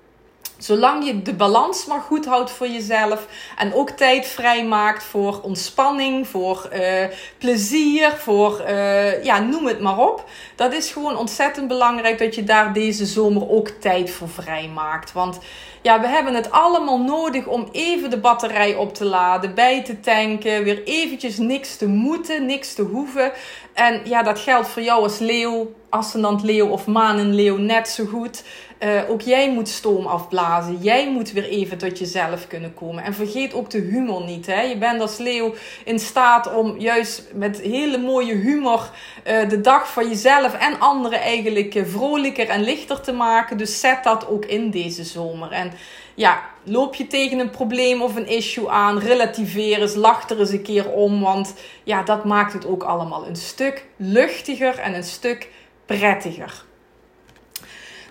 [0.57, 6.27] Zolang je de balans maar goed houdt voor jezelf en ook tijd vrijmaakt voor ontspanning,
[6.27, 7.05] voor uh,
[7.37, 10.29] plezier, voor uh, ja, noem het maar op.
[10.55, 15.11] Dat is gewoon ontzettend belangrijk dat je daar deze zomer ook tijd voor vrijmaakt.
[15.11, 15.39] Want
[15.83, 19.99] ja, we hebben het allemaal nodig om even de batterij op te laden, bij te
[19.99, 23.31] tanken, weer eventjes niks te moeten, niks te hoeven.
[23.73, 28.43] En ja, dat geldt voor jou als leeuw, ascendant leeuw of manenleeuw net zo goed.
[28.83, 30.77] Uh, ook jij moet stoom afblazen.
[30.77, 33.03] Jij moet weer even tot jezelf kunnen komen.
[33.03, 34.45] En vergeet ook de humor niet.
[34.45, 34.61] Hè?
[34.61, 35.53] Je bent als leeuw
[35.85, 38.89] in staat om juist met hele mooie humor
[39.27, 43.57] uh, de dag van jezelf en anderen eigenlijk uh, vrolijker en lichter te maken.
[43.57, 45.51] Dus zet dat ook in deze zomer.
[45.51, 45.71] En
[46.15, 50.51] ja, loop je tegen een probleem of een issue aan, relativeer eens, lach er eens
[50.51, 51.21] een keer om.
[51.21, 51.53] Want
[51.83, 55.49] ja, dat maakt het ook allemaal een stuk luchtiger en een stuk
[55.85, 56.63] prettiger.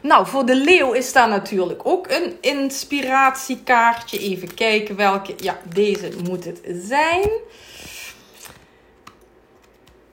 [0.03, 4.18] Nou, voor de leeuw is daar natuurlijk ook een inspiratiekaartje.
[4.18, 5.34] Even kijken welke.
[5.36, 7.30] Ja, deze moet het zijn.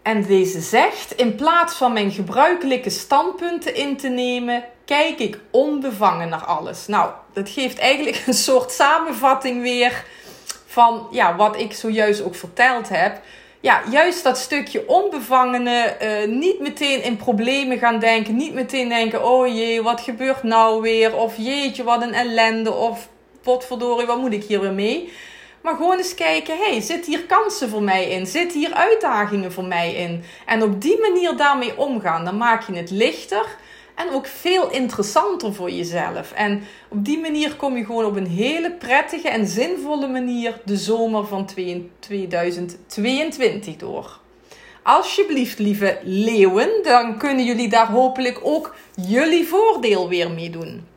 [0.02, 6.30] En deze zegt: In plaats van mijn gebruikelijke standpunten in te nemen, kijk ik onbevangen
[6.30, 6.88] naar alles.
[6.88, 10.06] Nou, dat geeft eigenlijk een soort samenvatting weer
[10.66, 13.22] van ja, wat ik zojuist ook verteld heb
[13.60, 18.36] ja, juist dat stukje onbevangene, uh, niet meteen in problemen gaan denken.
[18.36, 21.16] Niet meteen denken, oh jee, wat gebeurt nou weer?
[21.16, 22.74] Of jeetje, wat een ellende.
[22.74, 23.10] Of
[23.42, 25.14] potverdorie, wat moet ik hier weer mee?
[25.62, 28.28] Maar gewoon eens kijken, hey, zit hier kansen voor mij in?
[28.28, 30.24] Zitten hier uitdagingen voor mij in?
[30.46, 33.46] En op die manier daarmee omgaan, dan maak je het lichter
[34.00, 36.32] en ook veel interessanter voor jezelf.
[36.32, 40.78] En op die manier kom je gewoon op een hele prettige en zinvolle manier de
[40.78, 41.46] zomer van
[42.00, 44.20] 2022 door.
[44.84, 48.76] Alsjeblieft, lieve leeuwen, dan kunnen jullie daar hopelijk ook
[49.08, 50.88] jullie voordeel weer mee doen.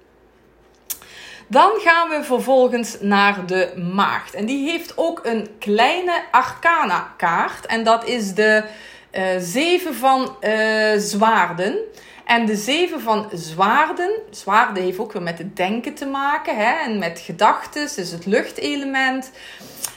[1.47, 4.35] Dan gaan we vervolgens naar de maagd.
[4.35, 7.67] En die heeft ook een kleine arcana kaart.
[7.67, 8.65] En dat is de
[9.13, 11.79] uh, zeven van uh, zwaarden.
[12.27, 14.11] En de zeven van zwaarden.
[14.31, 16.57] Zwaarden heeft ook weer met het denken te maken.
[16.57, 16.73] Hè?
[16.73, 19.31] En met gedachten, is het luchtelement.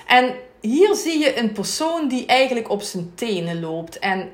[0.08, 4.00] En hier zie je een persoon die eigenlijk op zijn tenen loopt.
[4.00, 4.32] En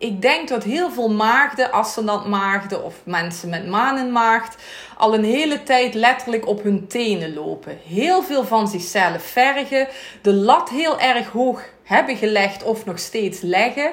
[0.00, 4.56] ik denk dat heel veel maagden, ascendant maagden of mensen met manenmaagd,
[4.96, 7.78] al een hele tijd letterlijk op hun tenen lopen.
[7.86, 9.88] Heel veel van zichzelf vergen,
[10.22, 13.90] de lat heel erg hoog hebben gelegd of nog steeds leggen.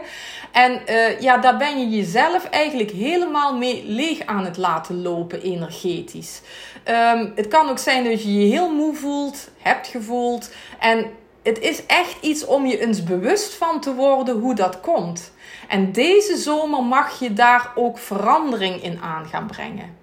[0.51, 5.41] En uh, ja, daar ben je jezelf eigenlijk helemaal mee leeg aan het laten lopen
[5.41, 6.41] energetisch.
[6.85, 10.49] Um, het kan ook zijn dat je je heel moe voelt, hebt gevoeld.
[10.79, 11.05] En
[11.43, 15.31] het is echt iets om je eens bewust van te worden hoe dat komt.
[15.67, 19.95] En deze zomer mag je daar ook verandering in aan gaan brengen.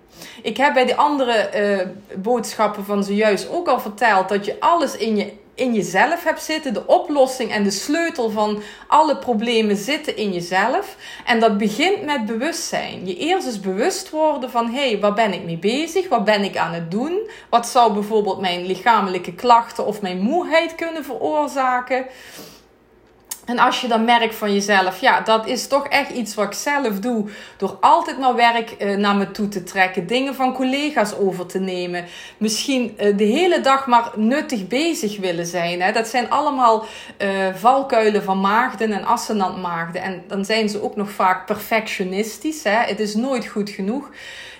[0.43, 4.97] Ik heb bij de andere uh, boodschappen van zojuist ook al verteld dat je alles
[4.97, 6.75] in je in jezelf hebt zitten.
[6.75, 10.97] De oplossing en de sleutel van alle problemen zitten in jezelf.
[11.25, 13.07] En dat begint met bewustzijn.
[13.07, 16.09] Je eerst eens bewust worden van: hé, hey, waar ben ik mee bezig?
[16.09, 17.31] Wat ben ik aan het doen?
[17.49, 22.07] Wat zou bijvoorbeeld mijn lichamelijke klachten of mijn moeheid kunnen veroorzaken?
[23.45, 26.53] En als je dan merkt van jezelf, ja, dat is toch echt iets wat ik
[26.53, 27.29] zelf doe.
[27.57, 30.07] Door altijd maar werk eh, naar me toe te trekken.
[30.07, 32.05] Dingen van collega's over te nemen.
[32.39, 35.83] Misschien eh, de hele dag maar nuttig bezig willen zijn.
[35.83, 35.93] Hè.
[35.93, 36.85] Dat zijn allemaal
[37.19, 40.03] uh, valkuilen van maagden en ascendant maagden.
[40.03, 42.63] En dan zijn ze ook nog vaak perfectionistisch.
[42.63, 42.77] Hè.
[42.77, 44.11] Het is nooit goed genoeg.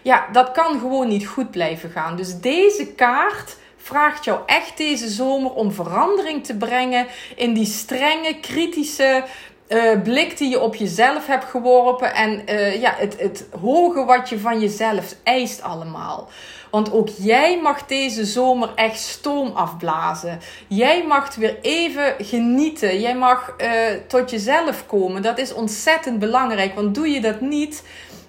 [0.03, 2.17] Ja, dat kan gewoon niet goed blijven gaan.
[2.17, 7.07] Dus deze kaart vraagt jou echt deze zomer om verandering te brengen
[7.37, 9.25] in die strenge, kritische
[9.69, 12.15] uh, blik die je op jezelf hebt geworpen.
[12.15, 16.29] En uh, ja, het, het hoge wat je van jezelf eist allemaal.
[16.71, 20.41] Want ook jij mag deze zomer echt stoom afblazen.
[20.69, 23.01] Jij mag weer even genieten.
[23.01, 23.69] Jij mag uh,
[24.09, 25.23] tot jezelf komen.
[25.23, 26.75] Dat is ontzettend belangrijk.
[26.75, 27.83] Want doe je dat niet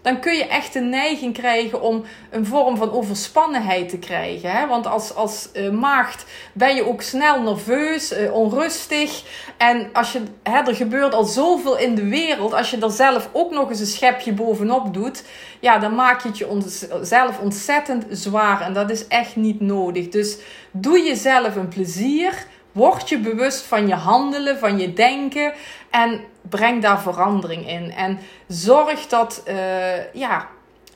[0.05, 4.51] dan kun je echt een neiging krijgen om een vorm van overspannenheid te krijgen.
[4.51, 4.67] Hè?
[4.67, 9.23] Want als, als uh, maagd ben je ook snel nerveus, uh, onrustig.
[9.57, 13.29] En als je, hè, er gebeurt al zoveel in de wereld, als je er zelf
[13.31, 15.23] ook nog eens een schepje bovenop doet,
[15.59, 18.61] ja, dan maak je het jezelf ontzettend zwaar.
[18.61, 20.09] En dat is echt niet nodig.
[20.09, 20.37] Dus
[20.71, 22.45] doe jezelf een plezier.
[22.75, 25.53] Word je bewust van je handelen, van je denken
[25.89, 27.91] en breng daar verandering in.
[27.91, 30.47] En zorg dat, uh, ja,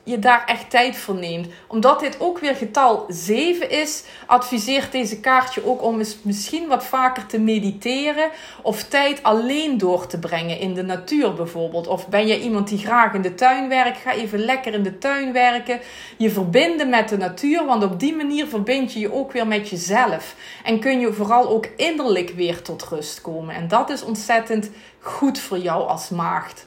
[0.02, 1.46] je daar echt tijd voor neemt.
[1.66, 6.84] Omdat dit ook weer getal 7 is, adviseert deze kaartje ook om eens misschien wat
[6.84, 8.30] vaker te mediteren
[8.62, 11.86] of tijd alleen door te brengen in de natuur bijvoorbeeld.
[11.86, 14.98] Of ben je iemand die graag in de tuin werkt, ga even lekker in de
[14.98, 15.80] tuin werken.
[16.16, 19.68] Je verbinden met de natuur, want op die manier verbind je je ook weer met
[19.68, 20.34] jezelf.
[20.64, 23.54] En kun je vooral ook innerlijk weer tot rust komen.
[23.54, 26.66] En dat is ontzettend goed voor jou als maagd.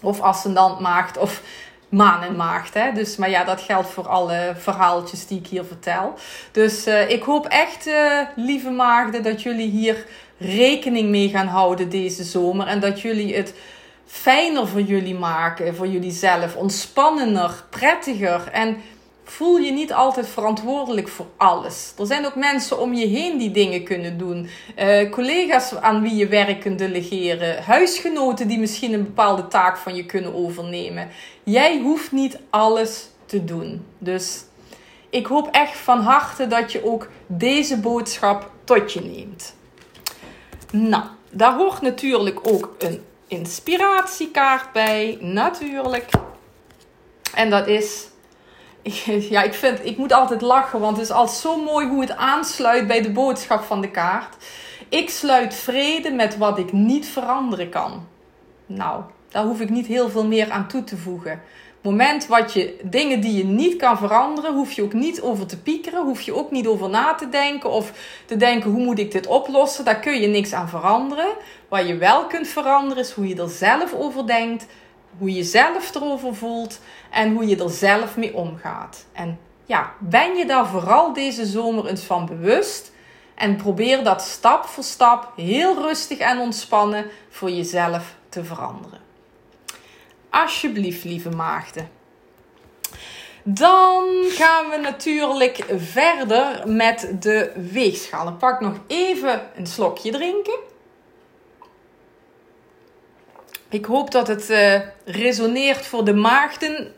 [0.00, 1.42] Of ascendant maagd of
[1.96, 2.74] maan en maagd.
[2.74, 2.92] Hè?
[2.92, 6.14] Dus, maar ja, dat geldt voor alle verhaaltjes die ik hier vertel.
[6.52, 10.04] Dus uh, ik hoop echt, uh, lieve maagden, dat jullie hier
[10.38, 12.66] rekening mee gaan houden deze zomer.
[12.66, 13.54] En dat jullie het
[14.06, 16.56] fijner voor jullie maken, voor jullie zelf.
[16.56, 18.48] Ontspannender, prettiger.
[18.52, 18.76] En
[19.30, 21.92] voel je niet altijd verantwoordelijk voor alles.
[21.98, 24.48] Er zijn ook mensen om je heen die dingen kunnen doen.
[24.78, 27.62] Uh, collega's aan wie je werk kunt delegeren.
[27.62, 31.08] Huisgenoten die misschien een bepaalde taak van je kunnen overnemen.
[31.44, 33.86] Jij hoeft niet alles te doen.
[33.98, 34.44] Dus
[35.10, 39.54] ik hoop echt van harte dat je ook deze boodschap tot je neemt.
[40.72, 45.18] Nou, daar hoort natuurlijk ook een inspiratiekaart bij.
[45.20, 46.10] Natuurlijk.
[47.34, 48.08] En dat is
[49.34, 52.16] ja, ik, vind, ik moet altijd lachen, want het is altijd zo mooi hoe het
[52.16, 54.36] aansluit bij de boodschap van de kaart.
[54.88, 58.06] Ik sluit vrede met wat ik niet veranderen kan.
[58.66, 61.42] Nou, daar hoef ik niet heel veel meer aan toe te voegen.
[61.82, 65.60] Moment wat je dingen die je niet kan veranderen, hoef je ook niet over te
[65.60, 67.92] piekeren, hoef je ook niet over na te denken of
[68.24, 69.84] te denken hoe moet ik dit oplossen.
[69.84, 71.28] Daar kun je niks aan veranderen.
[71.68, 74.66] Wat je wel kunt veranderen is hoe je er zelf over denkt,
[75.18, 79.04] hoe je zelf erover voelt en hoe je er zelf mee omgaat.
[79.12, 82.92] En ja, ben je daar vooral deze zomer eens van bewust
[83.34, 89.00] en probeer dat stap voor stap heel rustig en ontspannen voor jezelf te veranderen.
[90.30, 91.90] Alsjeblieft, lieve maagden.
[93.42, 98.28] Dan gaan we natuurlijk verder met de weegschaal.
[98.28, 100.58] Ik pak nog even een slokje drinken.
[103.68, 106.94] Ik hoop dat het uh, resoneert voor de maagden,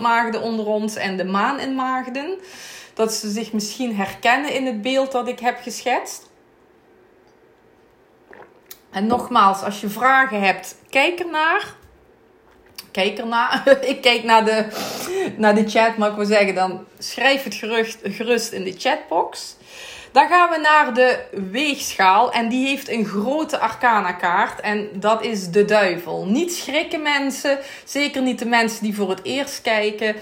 [0.00, 2.38] maagden onder ons en de maan in maagden.
[2.94, 6.30] Dat ze zich misschien herkennen in het beeld dat ik heb geschetst.
[8.90, 11.74] En nogmaals, als je vragen hebt, kijk ernaar.
[12.90, 13.62] Kijk ernaar.
[13.92, 14.66] ik kijk naar de,
[15.36, 17.54] naar de chat, maar ik wil zeggen, dan schrijf het
[18.02, 19.56] gerust in de chatbox.
[20.12, 21.18] Dan gaan we naar de
[21.50, 22.32] weegschaal.
[22.32, 24.60] En die heeft een grote arcana kaart.
[24.60, 26.26] En dat is de duivel.
[26.26, 27.58] Niet schrikken mensen.
[27.84, 30.14] Zeker niet de mensen die voor het eerst kijken.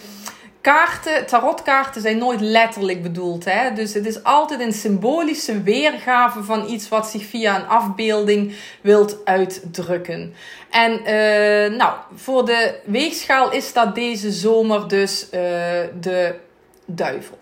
[0.60, 3.44] Kaarten, tarotkaarten zijn nooit letterlijk bedoeld.
[3.44, 3.72] Hè?
[3.72, 9.24] Dus het is altijd een symbolische weergave van iets wat zich via een afbeelding wilt
[9.24, 10.34] uitdrukken.
[10.70, 15.40] En uh, nou, voor de weegschaal is dat deze zomer dus uh,
[16.00, 16.34] de
[16.86, 17.38] duivel.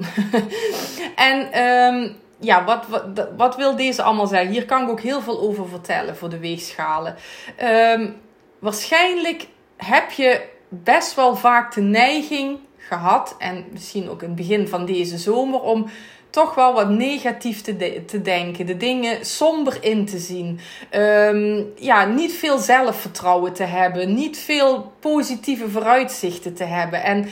[1.30, 4.50] en um, ja, wat, wat, wat wil deze allemaal zeggen?
[4.50, 7.16] Hier kan ik ook heel veel over vertellen voor de weegschalen.
[7.62, 8.16] Um,
[8.58, 14.68] waarschijnlijk heb je best wel vaak de neiging gehad, en misschien ook in het begin
[14.68, 15.86] van deze zomer, om
[16.30, 20.60] toch wel wat negatief te, te denken, de dingen somber in te zien.
[20.94, 27.02] Um, ja, niet veel zelfvertrouwen te hebben, niet veel positieve vooruitzichten te hebben.
[27.02, 27.28] En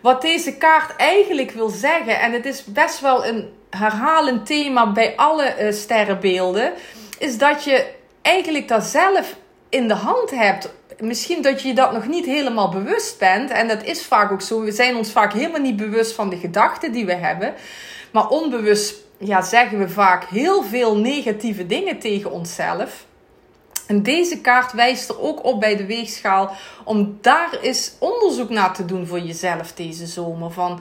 [0.00, 5.16] wat deze kaart eigenlijk wil zeggen, en het is best wel een herhalend thema bij
[5.16, 6.72] alle uh, sterrenbeelden,
[7.18, 7.86] is dat je
[8.22, 9.36] eigenlijk dat zelf
[9.68, 10.72] in de hand hebt.
[10.98, 13.50] Misschien dat je dat nog niet helemaal bewust bent.
[13.50, 14.60] En dat is vaak ook zo.
[14.60, 17.54] We zijn ons vaak helemaal niet bewust van de gedachten die we hebben.
[18.10, 23.04] Maar onbewust ja, zeggen we vaak heel veel negatieve dingen tegen onszelf.
[23.90, 26.50] En deze kaart wijst er ook op bij de weegschaal
[26.84, 30.50] om daar eens onderzoek naar te doen voor jezelf deze zomer.
[30.50, 30.80] Van,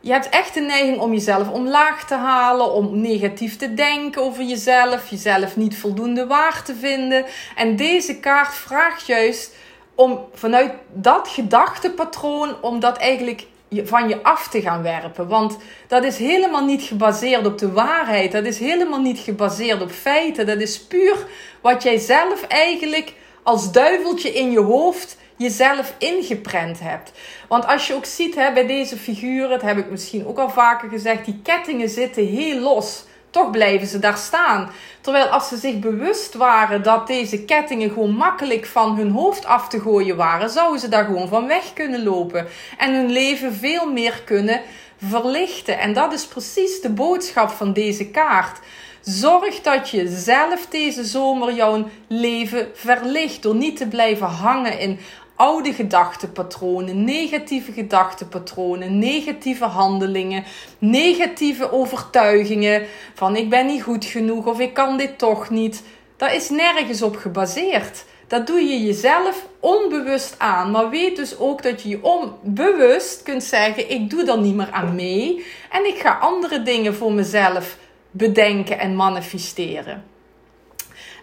[0.00, 4.44] je hebt echt de neiging om jezelf omlaag te halen, om negatief te denken over
[4.44, 7.24] jezelf, jezelf niet voldoende waar te vinden.
[7.56, 9.54] En deze kaart vraagt juist
[9.94, 13.46] om vanuit dat gedachtepatroon, om dat eigenlijk
[13.84, 15.28] van je af te gaan werpen.
[15.28, 15.56] Want
[15.88, 18.32] dat is helemaal niet gebaseerd op de waarheid.
[18.32, 20.46] Dat is helemaal niet gebaseerd op feiten.
[20.46, 21.26] Dat is puur
[21.62, 27.12] wat jij zelf eigenlijk als duiveltje in je hoofd jezelf ingeprent hebt.
[27.48, 30.50] Want als je ook ziet hè, bij deze figuren, dat heb ik misschien ook al
[30.50, 33.04] vaker gezegd, die kettingen zitten heel los.
[33.30, 34.70] Toch blijven ze daar staan.
[35.00, 39.68] Terwijl als ze zich bewust waren dat deze kettingen gewoon makkelijk van hun hoofd af
[39.68, 42.46] te gooien waren, zouden ze daar gewoon van weg kunnen lopen.
[42.78, 44.60] En hun leven veel meer kunnen
[45.08, 45.78] verlichten.
[45.78, 48.58] En dat is precies de boodschap van deze kaart.
[49.02, 53.42] Zorg dat je zelf deze zomer jouw leven verlicht.
[53.42, 54.98] Door niet te blijven hangen in
[55.36, 60.44] oude gedachtepatronen, negatieve gedachtepatronen, negatieve handelingen,
[60.78, 65.82] negatieve overtuigingen van ik ben niet goed genoeg of ik kan dit toch niet.
[66.16, 68.04] Dat is nergens op gebaseerd.
[68.26, 70.70] Dat doe je jezelf onbewust aan.
[70.70, 74.70] Maar weet dus ook dat je je onbewust kunt zeggen: ik doe er niet meer
[74.70, 77.76] aan mee en ik ga andere dingen voor mezelf
[78.12, 80.04] bedenken en manifesteren.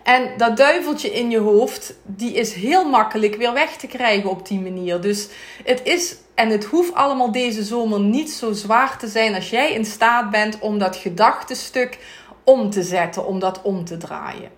[0.04, 4.48] En dat duiveltje in je hoofd, die is heel makkelijk weer weg te krijgen op
[4.48, 5.02] die manier.
[5.02, 5.28] Dus
[5.64, 9.74] het is en het hoeft allemaal deze zomer niet zo zwaar te zijn als jij
[9.74, 12.00] in staat bent om dat gedachtenstuk
[12.44, 14.52] om te zetten, om dat om te draaien.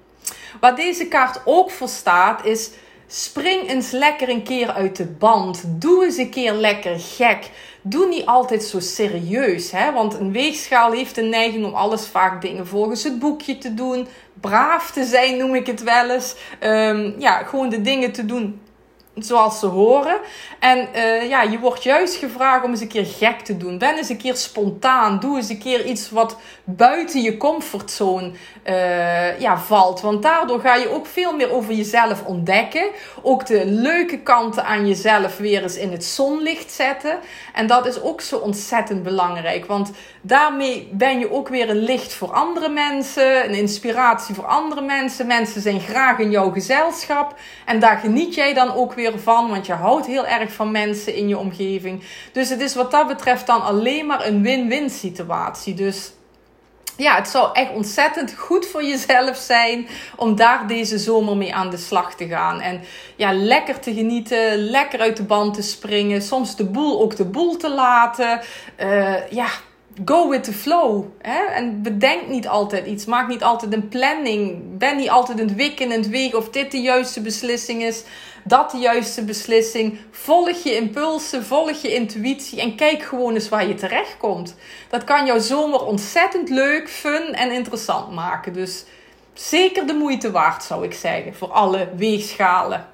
[0.60, 2.70] Wat deze kaart ook voor staat is
[3.08, 5.64] spring eens lekker een keer uit de band.
[5.66, 7.50] Doe eens een keer lekker gek.
[7.82, 9.92] Doe niet altijd zo serieus, hè?
[9.92, 14.08] want een weegschaal heeft een neiging om alles vaak dingen volgens het boekje te doen.
[14.42, 16.36] Braaf te zijn, noem ik het wel eens.
[16.64, 18.62] Um, ja, gewoon de dingen te doen
[19.16, 20.18] zoals ze horen.
[20.60, 23.78] En uh, ja, je wordt juist gevraagd om eens een keer gek te doen.
[23.78, 25.20] Ben eens een keer spontaan.
[25.20, 28.32] Doe eens een keer iets wat buiten je comfortzone
[28.66, 30.02] uh, ja, valt.
[30.02, 32.90] Want daardoor ga je ook veel meer over jezelf ontdekken.
[33.22, 37.20] Ook de leuke kanten aan jezelf weer eens in het zonlicht zetten.
[37.54, 39.66] En dat is ook zo ontzettend belangrijk.
[39.66, 39.92] Want
[40.22, 43.46] daarmee ben je ook weer een licht voor andere mensen.
[43.46, 45.28] Een inspiratie voor andere mensen.
[45.28, 47.36] Mensen zijn graag in jouw gezelschap.
[47.66, 49.50] En daar geniet jij dan ook weer van.
[49.50, 52.04] Want je houdt heel erg van mensen in je omgeving.
[52.32, 55.74] Dus het is wat dat betreft dan alleen maar een win-win situatie.
[55.74, 56.12] Dus
[56.98, 61.70] ja, het zou echt ontzettend goed voor jezelf zijn om daar deze zomer mee aan
[61.70, 62.60] de slag te gaan.
[62.60, 62.82] En
[63.16, 67.26] ja, lekker te genieten, lekker uit de band te springen, soms de boel ook de
[67.26, 68.42] boel te laten.
[68.80, 69.48] Uh, ja,
[70.06, 71.06] go with the flow.
[71.22, 71.46] Hè?
[71.46, 73.06] En bedenk niet altijd iets.
[73.06, 74.62] Maak niet altijd een planning.
[74.78, 78.04] Ben niet altijd een wikken en het wegen of dit de juiste beslissing is.
[78.44, 80.00] Dat de juiste beslissing.
[80.12, 84.56] Volg je impulsen, volg je intuïtie en kijk gewoon eens waar je terecht komt.
[84.90, 88.54] Dat kan jouw zomer ontzettend leuk, fun en interessant maken.
[88.54, 88.86] Dus
[89.34, 92.88] zeker de moeite waard, zou ik zeggen, voor alle weegschalen.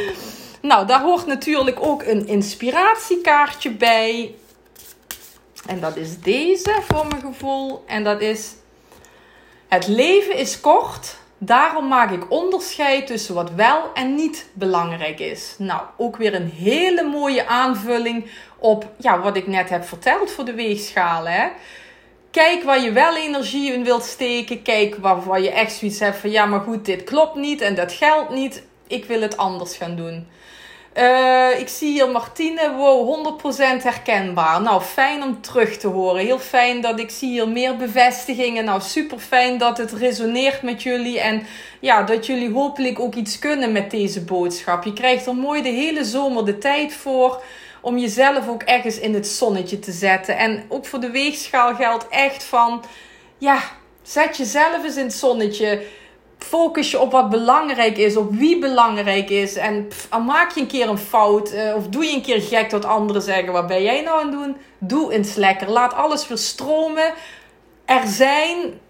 [0.60, 4.34] nou, daar hoort natuurlijk ook een inspiratiekaartje bij.
[5.66, 7.84] En dat is deze voor mijn gevoel.
[7.86, 8.52] En dat is:
[9.68, 11.17] Het leven is kort.
[11.38, 15.54] Daarom maak ik onderscheid tussen wat wel en niet belangrijk is.
[15.58, 20.44] Nou, ook weer een hele mooie aanvulling op ja, wat ik net heb verteld voor
[20.44, 21.32] de weegschalen.
[21.32, 21.48] Hè?
[22.30, 24.62] Kijk waar je wel energie in wilt steken.
[24.62, 27.74] Kijk waar, waar je echt zoiets hebt van ja, maar goed, dit klopt niet en
[27.74, 28.62] dat geldt niet.
[28.86, 30.26] Ik wil het anders gaan doen.
[30.98, 33.40] Uh, ik zie hier Martine, wow,
[33.78, 34.60] 100% herkenbaar.
[34.60, 36.24] Nou, fijn om terug te horen.
[36.24, 38.64] Heel fijn dat ik zie hier meer bevestigingen.
[38.64, 41.20] Nou, super fijn dat het resoneert met jullie.
[41.20, 41.46] En
[41.80, 44.84] ja, dat jullie hopelijk ook iets kunnen met deze boodschap.
[44.84, 47.42] Je krijgt er mooi de hele zomer de tijd voor.
[47.80, 50.36] Om jezelf ook ergens in het zonnetje te zetten.
[50.36, 52.84] En ook voor de weegschaal geldt echt van,
[53.38, 53.62] ja,
[54.02, 55.82] zet jezelf eens in het zonnetje
[56.38, 59.54] focus je op wat belangrijk is, op wie belangrijk is.
[59.54, 59.88] En
[60.26, 63.22] maak je een keer een fout uh, of doe je een keer gek wat anderen
[63.22, 63.52] zeggen.
[63.52, 64.56] Wat ben jij nou aan het doen?
[64.78, 65.70] Doe eens lekker.
[65.70, 67.12] Laat alles weer stromen.
[67.84, 68.80] Er zijn.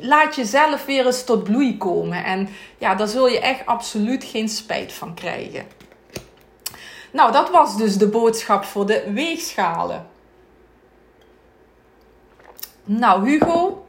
[0.00, 2.24] Laat jezelf weer eens tot bloei komen.
[2.24, 2.48] En
[2.78, 5.66] ja, daar zul je echt absoluut geen spijt van krijgen.
[7.10, 10.06] Nou, dat was dus de boodschap voor de weegschalen.
[12.84, 13.86] Nou, Hugo,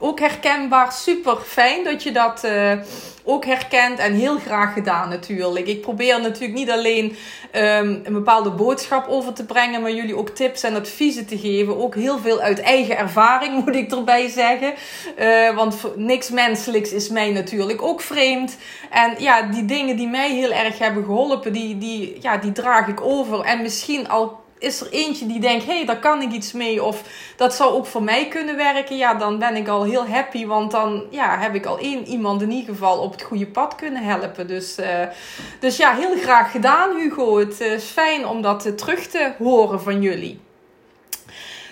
[0.00, 0.92] ook herkenbaar.
[0.92, 2.72] Super fijn dat je dat uh,
[3.24, 5.66] ook herkent en heel graag gedaan natuurlijk.
[5.66, 7.16] Ik probeer natuurlijk niet alleen
[7.56, 11.82] um, een bepaalde boodschap over te brengen, maar jullie ook tips en adviezen te geven.
[11.82, 14.74] Ook heel veel uit eigen ervaring moet ik erbij zeggen.
[15.18, 18.56] Uh, want niks menselijks is mij natuurlijk ook vreemd.
[18.90, 22.88] En ja, die dingen die mij heel erg hebben geholpen, die, die, ja, die draag
[22.88, 23.40] ik over.
[23.40, 26.82] En misschien al is er eentje die denkt: hé, hey, daar kan ik iets mee.
[26.82, 27.02] Of
[27.36, 28.96] dat zou ook voor mij kunnen werken.
[28.96, 30.46] Ja, dan ben ik al heel happy.
[30.46, 33.74] Want dan ja, heb ik al één iemand in ieder geval op het goede pad
[33.74, 34.46] kunnen helpen.
[34.46, 34.86] Dus, uh,
[35.60, 37.38] dus ja, heel graag gedaan, Hugo.
[37.38, 40.40] Het is fijn om dat terug te horen van jullie.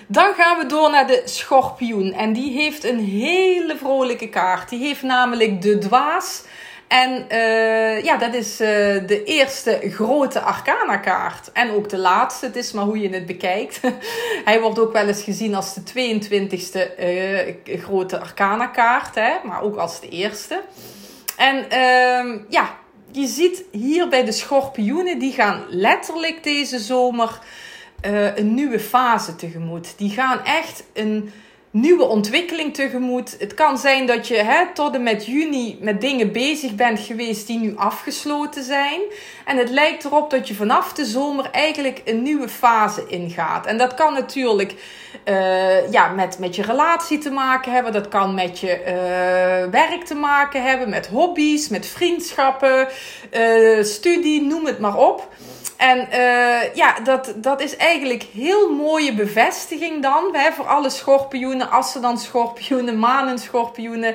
[0.07, 2.13] Dan gaan we door naar de schorpioen.
[2.13, 4.69] En die heeft een hele vrolijke kaart.
[4.69, 6.45] Die heeft namelijk de dwaas
[6.89, 8.69] en uh, ja, dat is uh,
[9.07, 11.53] de eerste grote Arcana-kaart.
[11.53, 12.47] En ook de laatste.
[12.47, 13.81] Het is maar hoe je het bekijkt.
[14.45, 19.15] Hij wordt ook wel eens gezien als de 22e uh, eh, grote Arcana-kaart.
[19.45, 20.63] Maar ook als de eerste.
[21.37, 22.77] En uh, ja,
[23.11, 25.19] je ziet hier bij de schorpioenen.
[25.19, 27.39] Die gaan letterlijk deze zomer
[28.35, 29.95] een nieuwe fase tegemoet.
[29.97, 31.33] Die gaan echt een
[31.71, 33.37] nieuwe ontwikkeling tegemoet.
[33.39, 37.47] Het kan zijn dat je hè, tot en met juni met dingen bezig bent geweest
[37.47, 39.01] die nu afgesloten zijn.
[39.45, 43.67] En het lijkt erop dat je vanaf de zomer eigenlijk een nieuwe fase ingaat.
[43.67, 44.75] En dat kan natuurlijk
[45.25, 47.93] uh, ja, met, met je relatie te maken hebben.
[47.93, 52.89] Dat kan met je uh, werk te maken hebben, met hobby's, met vriendschappen,
[53.33, 55.29] uh, studie, noem het maar op.
[55.79, 61.69] En uh, ja, dat, dat is eigenlijk heel mooie bevestiging dan hè, voor alle schorpioenen,
[62.01, 64.15] dan schorpioenen, manen schorpioenen.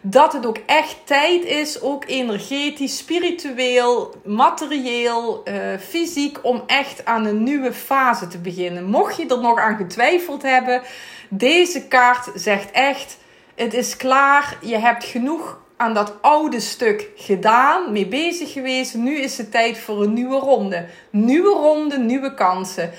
[0.00, 7.24] Dat het ook echt tijd is, ook energetisch, spiritueel, materieel, uh, fysiek, om echt aan
[7.24, 8.84] een nieuwe fase te beginnen.
[8.84, 10.82] Mocht je er nog aan getwijfeld hebben,
[11.28, 13.16] deze kaart zegt echt:
[13.54, 18.94] het is klaar, je hebt genoeg aan dat oude stuk gedaan, mee bezig geweest.
[18.94, 20.86] Nu is het tijd voor een nieuwe ronde.
[21.10, 22.90] Nieuwe ronde, nieuwe kansen.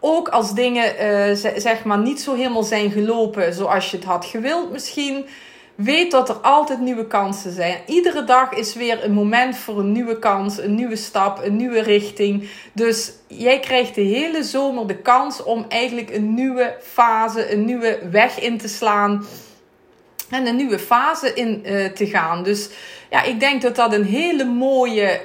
[0.00, 4.24] Ook als dingen uh, zeg maar niet zo helemaal zijn gelopen zoals je het had
[4.24, 5.26] gewild misschien.
[5.74, 7.78] Weet dat er altijd nieuwe kansen zijn.
[7.86, 11.80] Iedere dag is weer een moment voor een nieuwe kans, een nieuwe stap, een nieuwe
[11.82, 12.48] richting.
[12.72, 17.98] Dus jij krijgt de hele zomer de kans om eigenlijk een nieuwe fase, een nieuwe
[18.10, 19.24] weg in te slaan
[20.30, 22.42] en een nieuwe fase in uh, te gaan.
[22.42, 22.68] Dus
[23.10, 25.20] ja, ik denk dat dat een hele mooie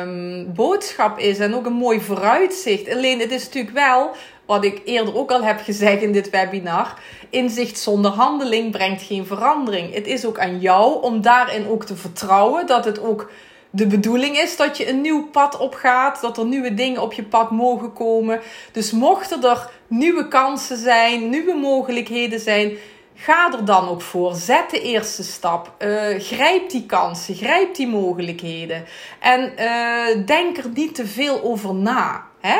[0.00, 2.92] um, boodschap is en ook een mooi vooruitzicht.
[2.92, 4.10] Alleen het is natuurlijk wel,
[4.46, 6.94] wat ik eerder ook al heb gezegd in dit webinar,
[7.30, 9.94] inzicht zonder handeling brengt geen verandering.
[9.94, 13.30] Het is ook aan jou om daarin ook te vertrouwen dat het ook
[13.70, 17.22] de bedoeling is dat je een nieuw pad opgaat, dat er nieuwe dingen op je
[17.22, 18.40] pad mogen komen.
[18.72, 22.76] Dus mochten er nieuwe kansen zijn, nieuwe mogelijkheden zijn,
[23.18, 24.34] Ga er dan ook voor.
[24.34, 25.74] Zet de eerste stap.
[25.78, 27.34] Uh, grijp die kansen.
[27.34, 28.84] Grijp die mogelijkheden.
[29.20, 32.26] En uh, denk er niet te veel over na.
[32.40, 32.58] Hè?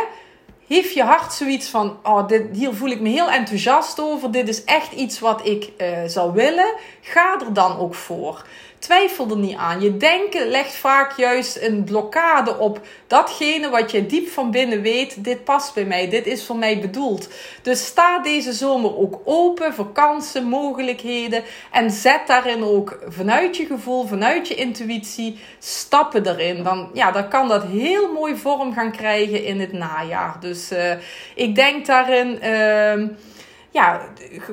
[0.66, 4.30] Heeft je hart zoiets van: oh, dit, hier voel ik me heel enthousiast over.
[4.30, 6.74] Dit is echt iets wat ik uh, zou willen.
[7.00, 8.44] Ga er dan ook voor.
[8.86, 9.80] Twijfel er niet aan.
[9.80, 15.24] Je denken legt vaak juist een blokkade op datgene wat je diep van binnen weet.
[15.24, 17.28] Dit past bij mij, dit is voor mij bedoeld.
[17.62, 21.42] Dus sta deze zomer ook open voor kansen, mogelijkheden.
[21.72, 26.62] En zet daarin ook vanuit je gevoel, vanuit je intuïtie, stappen erin.
[26.62, 30.36] Dan, ja, dan kan dat heel mooi vorm gaan krijgen in het najaar.
[30.40, 30.92] Dus uh,
[31.34, 33.08] ik denk daarin, uh,
[33.70, 34.00] ja,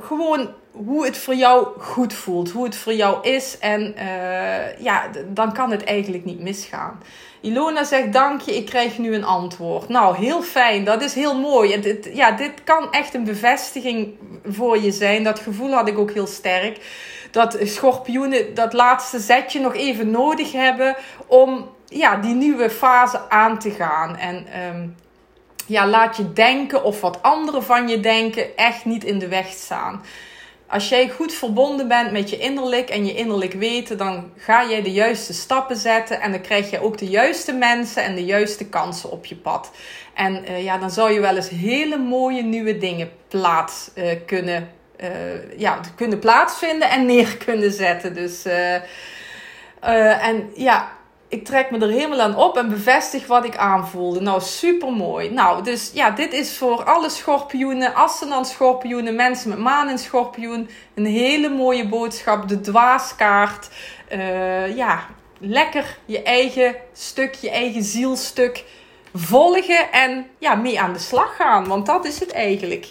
[0.01, 3.57] gewoon hoe het voor jou goed voelt, hoe het voor jou is.
[3.59, 7.01] En uh, ja, dan kan het eigenlijk niet misgaan.
[7.41, 9.89] Ilona zegt dank je, ik krijg nu een antwoord.
[9.89, 11.99] Nou, heel fijn, dat is heel mooi.
[12.13, 14.13] ja, dit kan echt een bevestiging
[14.45, 15.23] voor je zijn.
[15.23, 16.77] Dat gevoel had ik ook heel sterk.
[17.31, 20.95] Dat schorpioenen dat laatste zetje nog even nodig hebben
[21.27, 24.17] om ja, die nieuwe fase aan te gaan.
[24.17, 24.95] En um,
[25.67, 29.47] ja, laat je denken of wat anderen van je denken echt niet in de weg
[29.47, 30.01] staan.
[30.67, 34.81] Als jij goed verbonden bent met je innerlijk en je innerlijk weten, dan ga jij
[34.81, 38.65] de juiste stappen zetten en dan krijg je ook de juiste mensen en de juiste
[38.65, 39.71] kansen op je pad.
[40.13, 44.71] En uh, ja, dan zou je wel eens hele mooie nieuwe dingen plaats uh, kunnen,
[45.01, 48.13] uh, ja, kunnen plaatsvinden en neer kunnen zetten.
[48.13, 48.45] Dus,
[50.19, 50.91] en ja,
[51.33, 54.21] ik trek me er helemaal aan op en bevestig wat ik aanvoelde.
[54.21, 55.29] Nou, super mooi.
[55.29, 60.69] Nou, dus ja, dit is voor alle schorpioenen, ascendant schorpioenen, mensen met maan in schorpioen.
[60.93, 62.47] Een hele mooie boodschap.
[62.47, 63.69] De dwaaskaart.
[64.11, 65.05] Uh, ja,
[65.39, 68.63] lekker je eigen stuk, je eigen zielstuk
[69.13, 71.67] volgen en ja, mee aan de slag gaan.
[71.67, 72.87] Want dat is het eigenlijk.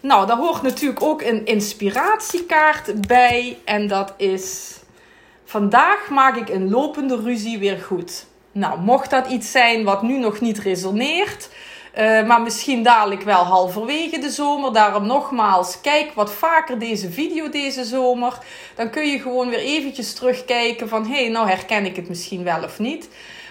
[0.00, 3.58] Nou, daar hoort natuurlijk ook een inspiratiekaart bij.
[3.64, 4.79] En dat is
[5.50, 8.26] Vandaag maak ik een lopende ruzie weer goed.
[8.52, 11.48] Nou, mocht dat iets zijn wat nu nog niet resoneert,
[11.98, 14.72] uh, maar misschien dadelijk wel halverwege de zomer.
[14.72, 18.38] Daarom nogmaals, kijk wat vaker deze video deze zomer.
[18.74, 22.44] Dan kun je gewoon weer eventjes terugkijken van, hé, hey, nou herken ik het misschien
[22.44, 23.08] wel of niet.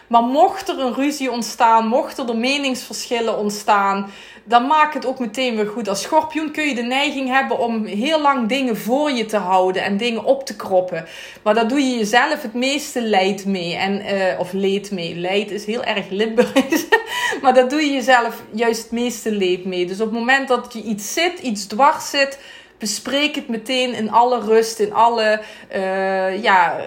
[0.07, 4.11] Maar mocht er een ruzie ontstaan, mochten er meningsverschillen ontstaan,
[4.49, 5.87] dan maak het ook meteen weer goed.
[5.87, 9.83] Als schorpioen kun je de neiging hebben om heel lang dingen voor je te houden
[9.83, 11.05] en dingen op te kroppen.
[11.43, 13.75] Maar daar doe je jezelf het meeste leid mee.
[13.75, 15.15] En, uh, of leed mee.
[15.15, 16.85] Leid is heel erg Limburgs.
[17.41, 19.85] maar daar doe je jezelf juist het meeste leed mee.
[19.85, 22.39] Dus op het moment dat je iets zit, iets dwars zit
[22.77, 25.41] bespreek het meteen in alle rust, in alle
[25.75, 26.79] uh, ja,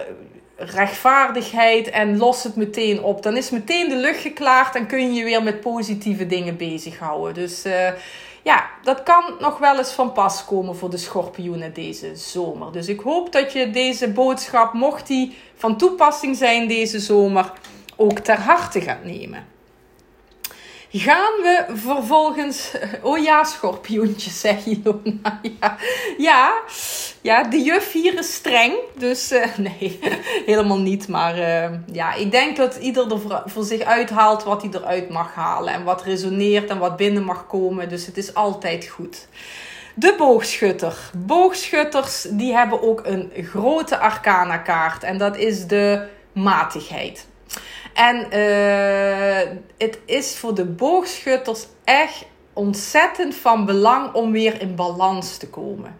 [0.55, 3.23] rechtvaardigheid en los het meteen op.
[3.23, 7.33] Dan is meteen de lucht geklaard en kun je je weer met positieve dingen bezighouden.
[7.33, 7.87] Dus uh,
[8.41, 12.71] ja, dat kan nog wel eens van pas komen voor de schorpioenen deze zomer.
[12.71, 17.51] Dus ik hoop dat je deze boodschap, mocht die van toepassing zijn deze zomer,
[17.95, 19.52] ook ter harte gaat nemen.
[20.99, 22.71] Gaan we vervolgens.
[23.01, 25.39] Oh ja, schorpioentje, zeg Ilona.
[25.59, 25.77] Ja,
[26.17, 26.53] ja,
[27.21, 28.73] ja, de juf hier is streng.
[28.97, 29.99] Dus uh, nee,
[30.45, 31.07] helemaal niet.
[31.07, 35.33] Maar uh, ja, ik denk dat ieder er voor, zich uithaalt wat hij eruit mag
[35.33, 35.73] halen.
[35.73, 37.89] En wat resoneert en wat binnen mag komen.
[37.89, 39.27] Dus het is altijd goed.
[39.95, 40.97] De boogschutter.
[41.17, 45.03] Boogschutters die hebben ook een grote arcana kaart.
[45.03, 47.27] En dat is de matigheid.
[47.93, 55.37] En uh, het is voor de boogschutters echt ontzettend van belang om weer in balans
[55.37, 55.95] te komen.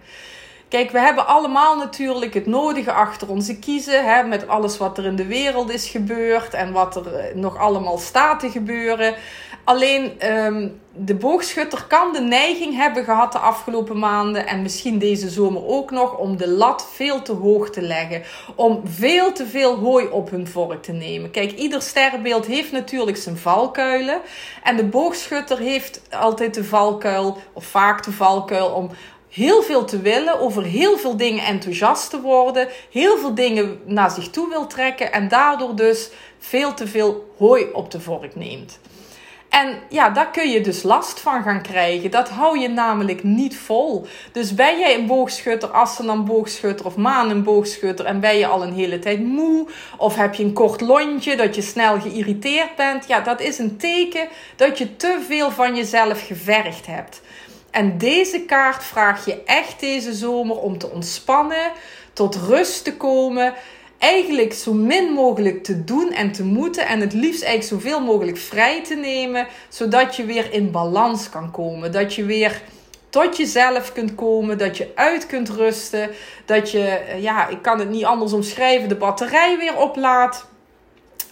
[0.74, 4.06] Kijk, we hebben allemaal natuurlijk het nodige achter onze kiezen.
[4.06, 7.58] Hè, met alles wat er in de wereld is gebeurd en wat er eh, nog
[7.58, 9.16] allemaal staat te gebeuren.
[9.64, 15.30] Alleen um, de boogschutter kan de neiging hebben gehad de afgelopen maanden en misschien deze
[15.30, 18.24] zomer ook nog om de lat veel te hoog te leggen.
[18.56, 21.32] Om veel te veel hooi op hun vork te nemen.
[21.32, 24.22] Kijk, ieder sterrenbeeld heeft natuurlijk zijn valkuilen.
[24.64, 28.90] En de boogschutter heeft altijd de valkuil, of vaak de valkuil, om
[29.30, 34.12] heel veel te willen, over heel veel dingen enthousiast te worden, heel veel dingen naar
[34.12, 36.10] zich toe wil trekken en daardoor dus
[36.40, 38.80] veel te veel hooi op de vork neemt.
[39.54, 42.12] En ja, daar kun je dus last van gaan krijgen.
[42.12, 44.08] Dat hou je namelijk niet vol.
[44.32, 48.64] Dus ben jij een boogschutter, ascendant boogschutter of maan een boogschutter en ben je al
[48.64, 53.08] een hele tijd moe of heb je een kort lontje dat je snel geïrriteerd bent,
[53.08, 57.22] ja, dat is een teken dat je te veel van jezelf gevergd hebt.
[57.72, 61.72] En deze kaart vraag je echt deze zomer om te ontspannen,
[62.14, 63.54] tot rust te komen
[64.04, 66.88] eigenlijk zo min mogelijk te doen en te moeten.
[66.88, 69.48] En het liefst eigenlijk zoveel mogelijk vrij te nemen.
[69.70, 71.92] Zodat je weer in balans kan komen.
[71.92, 72.62] Dat je weer
[73.10, 74.58] tot jezelf kunt komen.
[74.58, 76.10] Dat je uit kunt rusten.
[76.46, 80.46] Dat je, eh, ja, ik kan het niet anders omschrijven, de batterij weer oplaadt.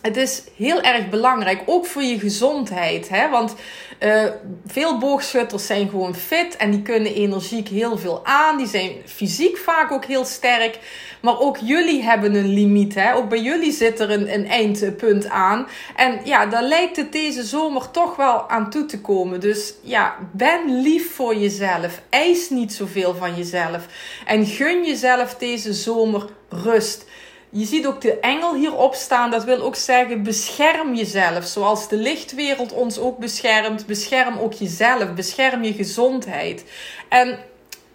[0.01, 3.09] Het is heel erg belangrijk, ook voor je gezondheid.
[3.09, 3.29] Hè?
[3.29, 3.55] Want
[3.99, 4.23] uh,
[4.65, 8.57] veel boogschutters zijn gewoon fit en die kunnen energiek heel veel aan.
[8.57, 10.79] Die zijn fysiek vaak ook heel sterk.
[11.21, 12.95] Maar ook jullie hebben een limiet.
[12.95, 13.15] Hè?
[13.15, 15.67] Ook bij jullie zit er een, een eindpunt aan.
[15.95, 19.39] En ja, daar lijkt het deze zomer toch wel aan toe te komen.
[19.39, 22.01] Dus ja, ben lief voor jezelf.
[22.09, 23.85] Eis niet zoveel van jezelf.
[24.25, 27.05] En gun jezelf deze zomer rust.
[27.49, 29.31] Je ziet ook de engel hierop staan.
[29.31, 31.45] Dat wil ook zeggen, bescherm jezelf.
[31.45, 33.85] Zoals de lichtwereld ons ook beschermt.
[33.85, 35.13] Bescherm ook jezelf.
[35.13, 36.63] Bescherm je gezondheid.
[37.09, 37.39] En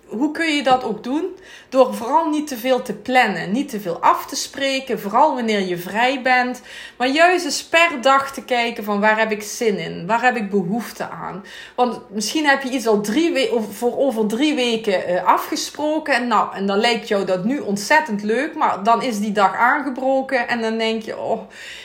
[0.06, 1.24] hoe kun je dat ook doen?
[1.76, 5.60] Door vooral niet te veel te plannen, niet te veel af te spreken, vooral wanneer
[5.60, 6.60] je vrij bent.
[6.96, 10.36] Maar juist eens per dag te kijken van waar heb ik zin in, waar heb
[10.36, 11.44] ik behoefte aan.
[11.74, 16.26] Want misschien heb je iets al drie we- voor over drie weken uh, afgesproken en,
[16.26, 20.48] nou, en dan lijkt jou dat nu ontzettend leuk, maar dan is die dag aangebroken
[20.48, 21.40] en dan denk je, oh,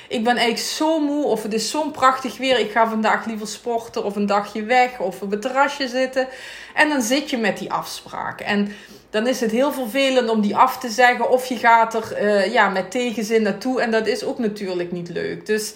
[0.08, 3.48] ik ben eigenlijk zo moe of het is zo'n prachtig weer, ik ga vandaag liever
[3.48, 6.28] sporten of een dagje weg of op het terrasje zitten.
[6.74, 8.46] En dan zit je met die afspraken.
[8.46, 8.76] En
[9.12, 11.30] dan is het heel vervelend om die af te zeggen.
[11.30, 13.82] Of je gaat er uh, ja, met tegenzin naartoe.
[13.82, 15.46] En dat is ook natuurlijk niet leuk.
[15.46, 15.74] Dus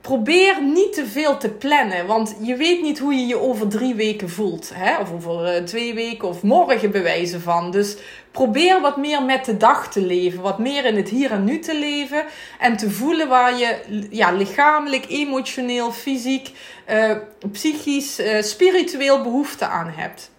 [0.00, 2.06] probeer niet te veel te plannen.
[2.06, 4.70] Want je weet niet hoe je je over drie weken voelt.
[4.74, 4.98] Hè?
[4.98, 7.70] Of over uh, twee weken of morgen bewijzen van.
[7.70, 7.96] Dus
[8.30, 10.42] probeer wat meer met de dag te leven.
[10.42, 12.24] Wat meer in het hier en nu te leven.
[12.58, 13.78] En te voelen waar je
[14.10, 16.50] ja, lichamelijk, emotioneel, fysiek,
[16.90, 17.16] uh,
[17.52, 20.32] psychisch, spiritueel behoefte aan hebt.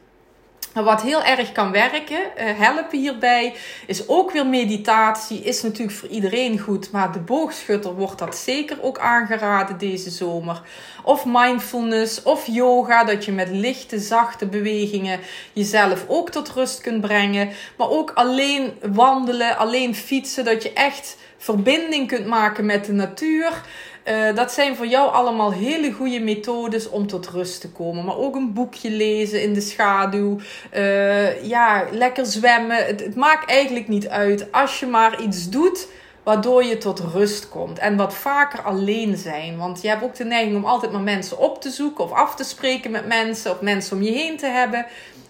[0.83, 3.55] Wat heel erg kan werken, uh, helpen hierbij,
[3.87, 5.41] is ook weer meditatie.
[5.41, 10.61] Is natuurlijk voor iedereen goed, maar de boogschutter wordt dat zeker ook aangeraden deze zomer.
[11.03, 15.19] Of mindfulness, of yoga, dat je met lichte, zachte bewegingen
[15.53, 17.49] jezelf ook tot rust kunt brengen.
[17.77, 23.61] Maar ook alleen wandelen, alleen fietsen, dat je echt verbinding kunt maken met de natuur.
[24.05, 28.05] Uh, dat zijn voor jou allemaal hele goede methodes om tot rust te komen.
[28.05, 30.37] Maar ook een boekje lezen in de schaduw.
[30.73, 32.85] Uh, ja, lekker zwemmen.
[32.85, 34.51] Het, het, maakt eigenlijk niet uit.
[34.51, 35.87] Als je maar iets doet
[36.23, 37.79] waardoor je tot rust komt.
[37.79, 39.57] En wat vaker alleen zijn.
[39.57, 42.35] Want je hebt ook de neiging om altijd maar mensen op te zoeken of af
[42.35, 44.85] te spreken met mensen of mensen om je heen te hebben.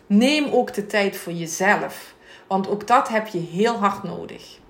[0.07, 2.13] Neem ook de tijd voor jezelf.
[2.47, 4.63] Want ook dat heb je heel hard nodig.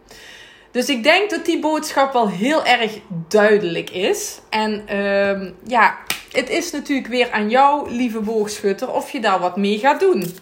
[0.75, 4.39] Dus ik denk dat die boodschap wel heel erg duidelijk is.
[4.49, 5.97] En uh, ja,
[6.31, 10.37] het is natuurlijk weer aan jou, lieve boogschutter, of je daar wat mee gaat doen.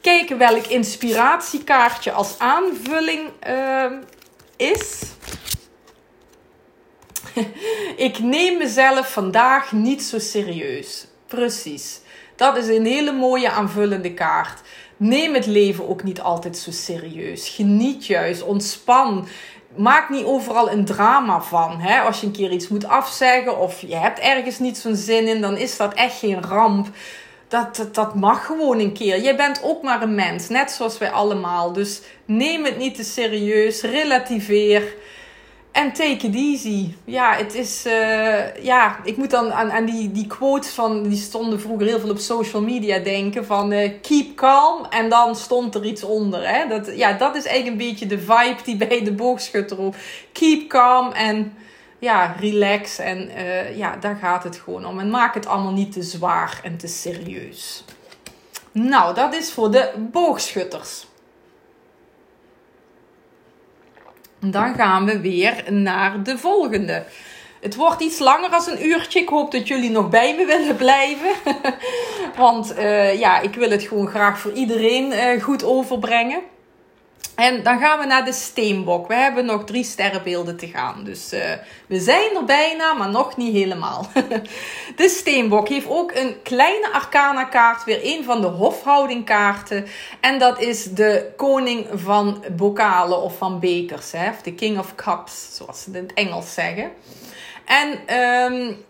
[0.00, 3.92] Kijken welk inspiratiekaartje als aanvulling uh,
[4.56, 5.02] is.
[8.06, 11.06] ik neem mezelf vandaag niet zo serieus.
[11.26, 12.00] Precies.
[12.38, 14.60] Dat is een hele mooie aanvullende kaart.
[14.96, 17.48] Neem het leven ook niet altijd zo serieus.
[17.48, 19.28] Geniet juist, ontspan.
[19.76, 21.80] maak niet overal een drama van.
[21.80, 22.00] Hè?
[22.00, 25.40] Als je een keer iets moet afzeggen of je hebt ergens niet zo'n zin in,
[25.40, 26.86] dan is dat echt geen ramp.
[27.48, 29.20] Dat, dat, dat, mag gewoon een keer.
[29.20, 31.72] Jij bent ook maar een mens, net zoals wij allemaal.
[31.72, 34.94] Dus neem het niet te serieus, relativeer.
[35.72, 36.94] En take it easy.
[37.04, 37.86] Ja, het is.
[37.86, 41.02] Uh, ja, ik moet dan aan, aan die, die quotes van.
[41.02, 43.46] Die stonden vroeger heel veel op social media denken.
[43.46, 44.84] Van uh, keep calm.
[44.90, 46.48] En dan stond er iets onder.
[46.48, 46.68] Hè?
[46.68, 49.96] Dat, ja, dat is eigenlijk een beetje de vibe die bij de boogschutter op.
[50.32, 51.52] Keep calm en.
[51.98, 52.98] Ja, relax.
[52.98, 55.00] En uh, ja, daar gaat het gewoon om.
[55.00, 57.84] En maak het allemaal niet te zwaar en te serieus.
[58.72, 61.06] Nou, dat is voor de boogschutters.
[64.40, 67.04] Dan gaan we weer naar de volgende.
[67.60, 69.20] Het wordt iets langer als een uurtje.
[69.20, 71.30] Ik hoop dat jullie nog bij me willen blijven.
[72.36, 76.40] Want uh, ja, ik wil het gewoon graag voor iedereen uh, goed overbrengen.
[77.38, 79.08] En dan gaan we naar de steenbok.
[79.08, 81.04] We hebben nog drie sterrenbeelden te gaan.
[81.04, 81.40] Dus uh,
[81.86, 84.06] we zijn er bijna, maar nog niet helemaal.
[84.96, 87.84] de steenbok heeft ook een kleine arcana kaart.
[87.84, 89.86] Weer een van de hofhoudingkaarten.
[90.20, 94.12] En dat is de koning van bokalen of van bekers.
[94.12, 94.28] Hè?
[94.30, 96.90] Of de king of cups, zoals ze in het Engels zeggen.
[97.64, 98.16] En...
[98.52, 98.86] Um,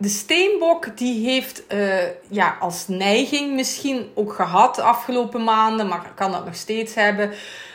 [0.00, 1.94] de steenbok die heeft uh,
[2.28, 7.30] ja, als neiging misschien ook gehad de afgelopen maanden, maar kan dat nog steeds hebben.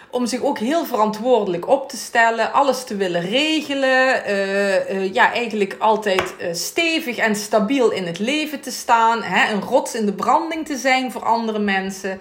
[0.10, 4.30] Om zich ook heel verantwoordelijk op te stellen, alles te willen regelen.
[4.30, 9.22] Uh, uh, ja, eigenlijk altijd stevig en stabiel in het leven te staan.
[9.22, 12.20] Hè, een rots in de branding te zijn voor andere mensen.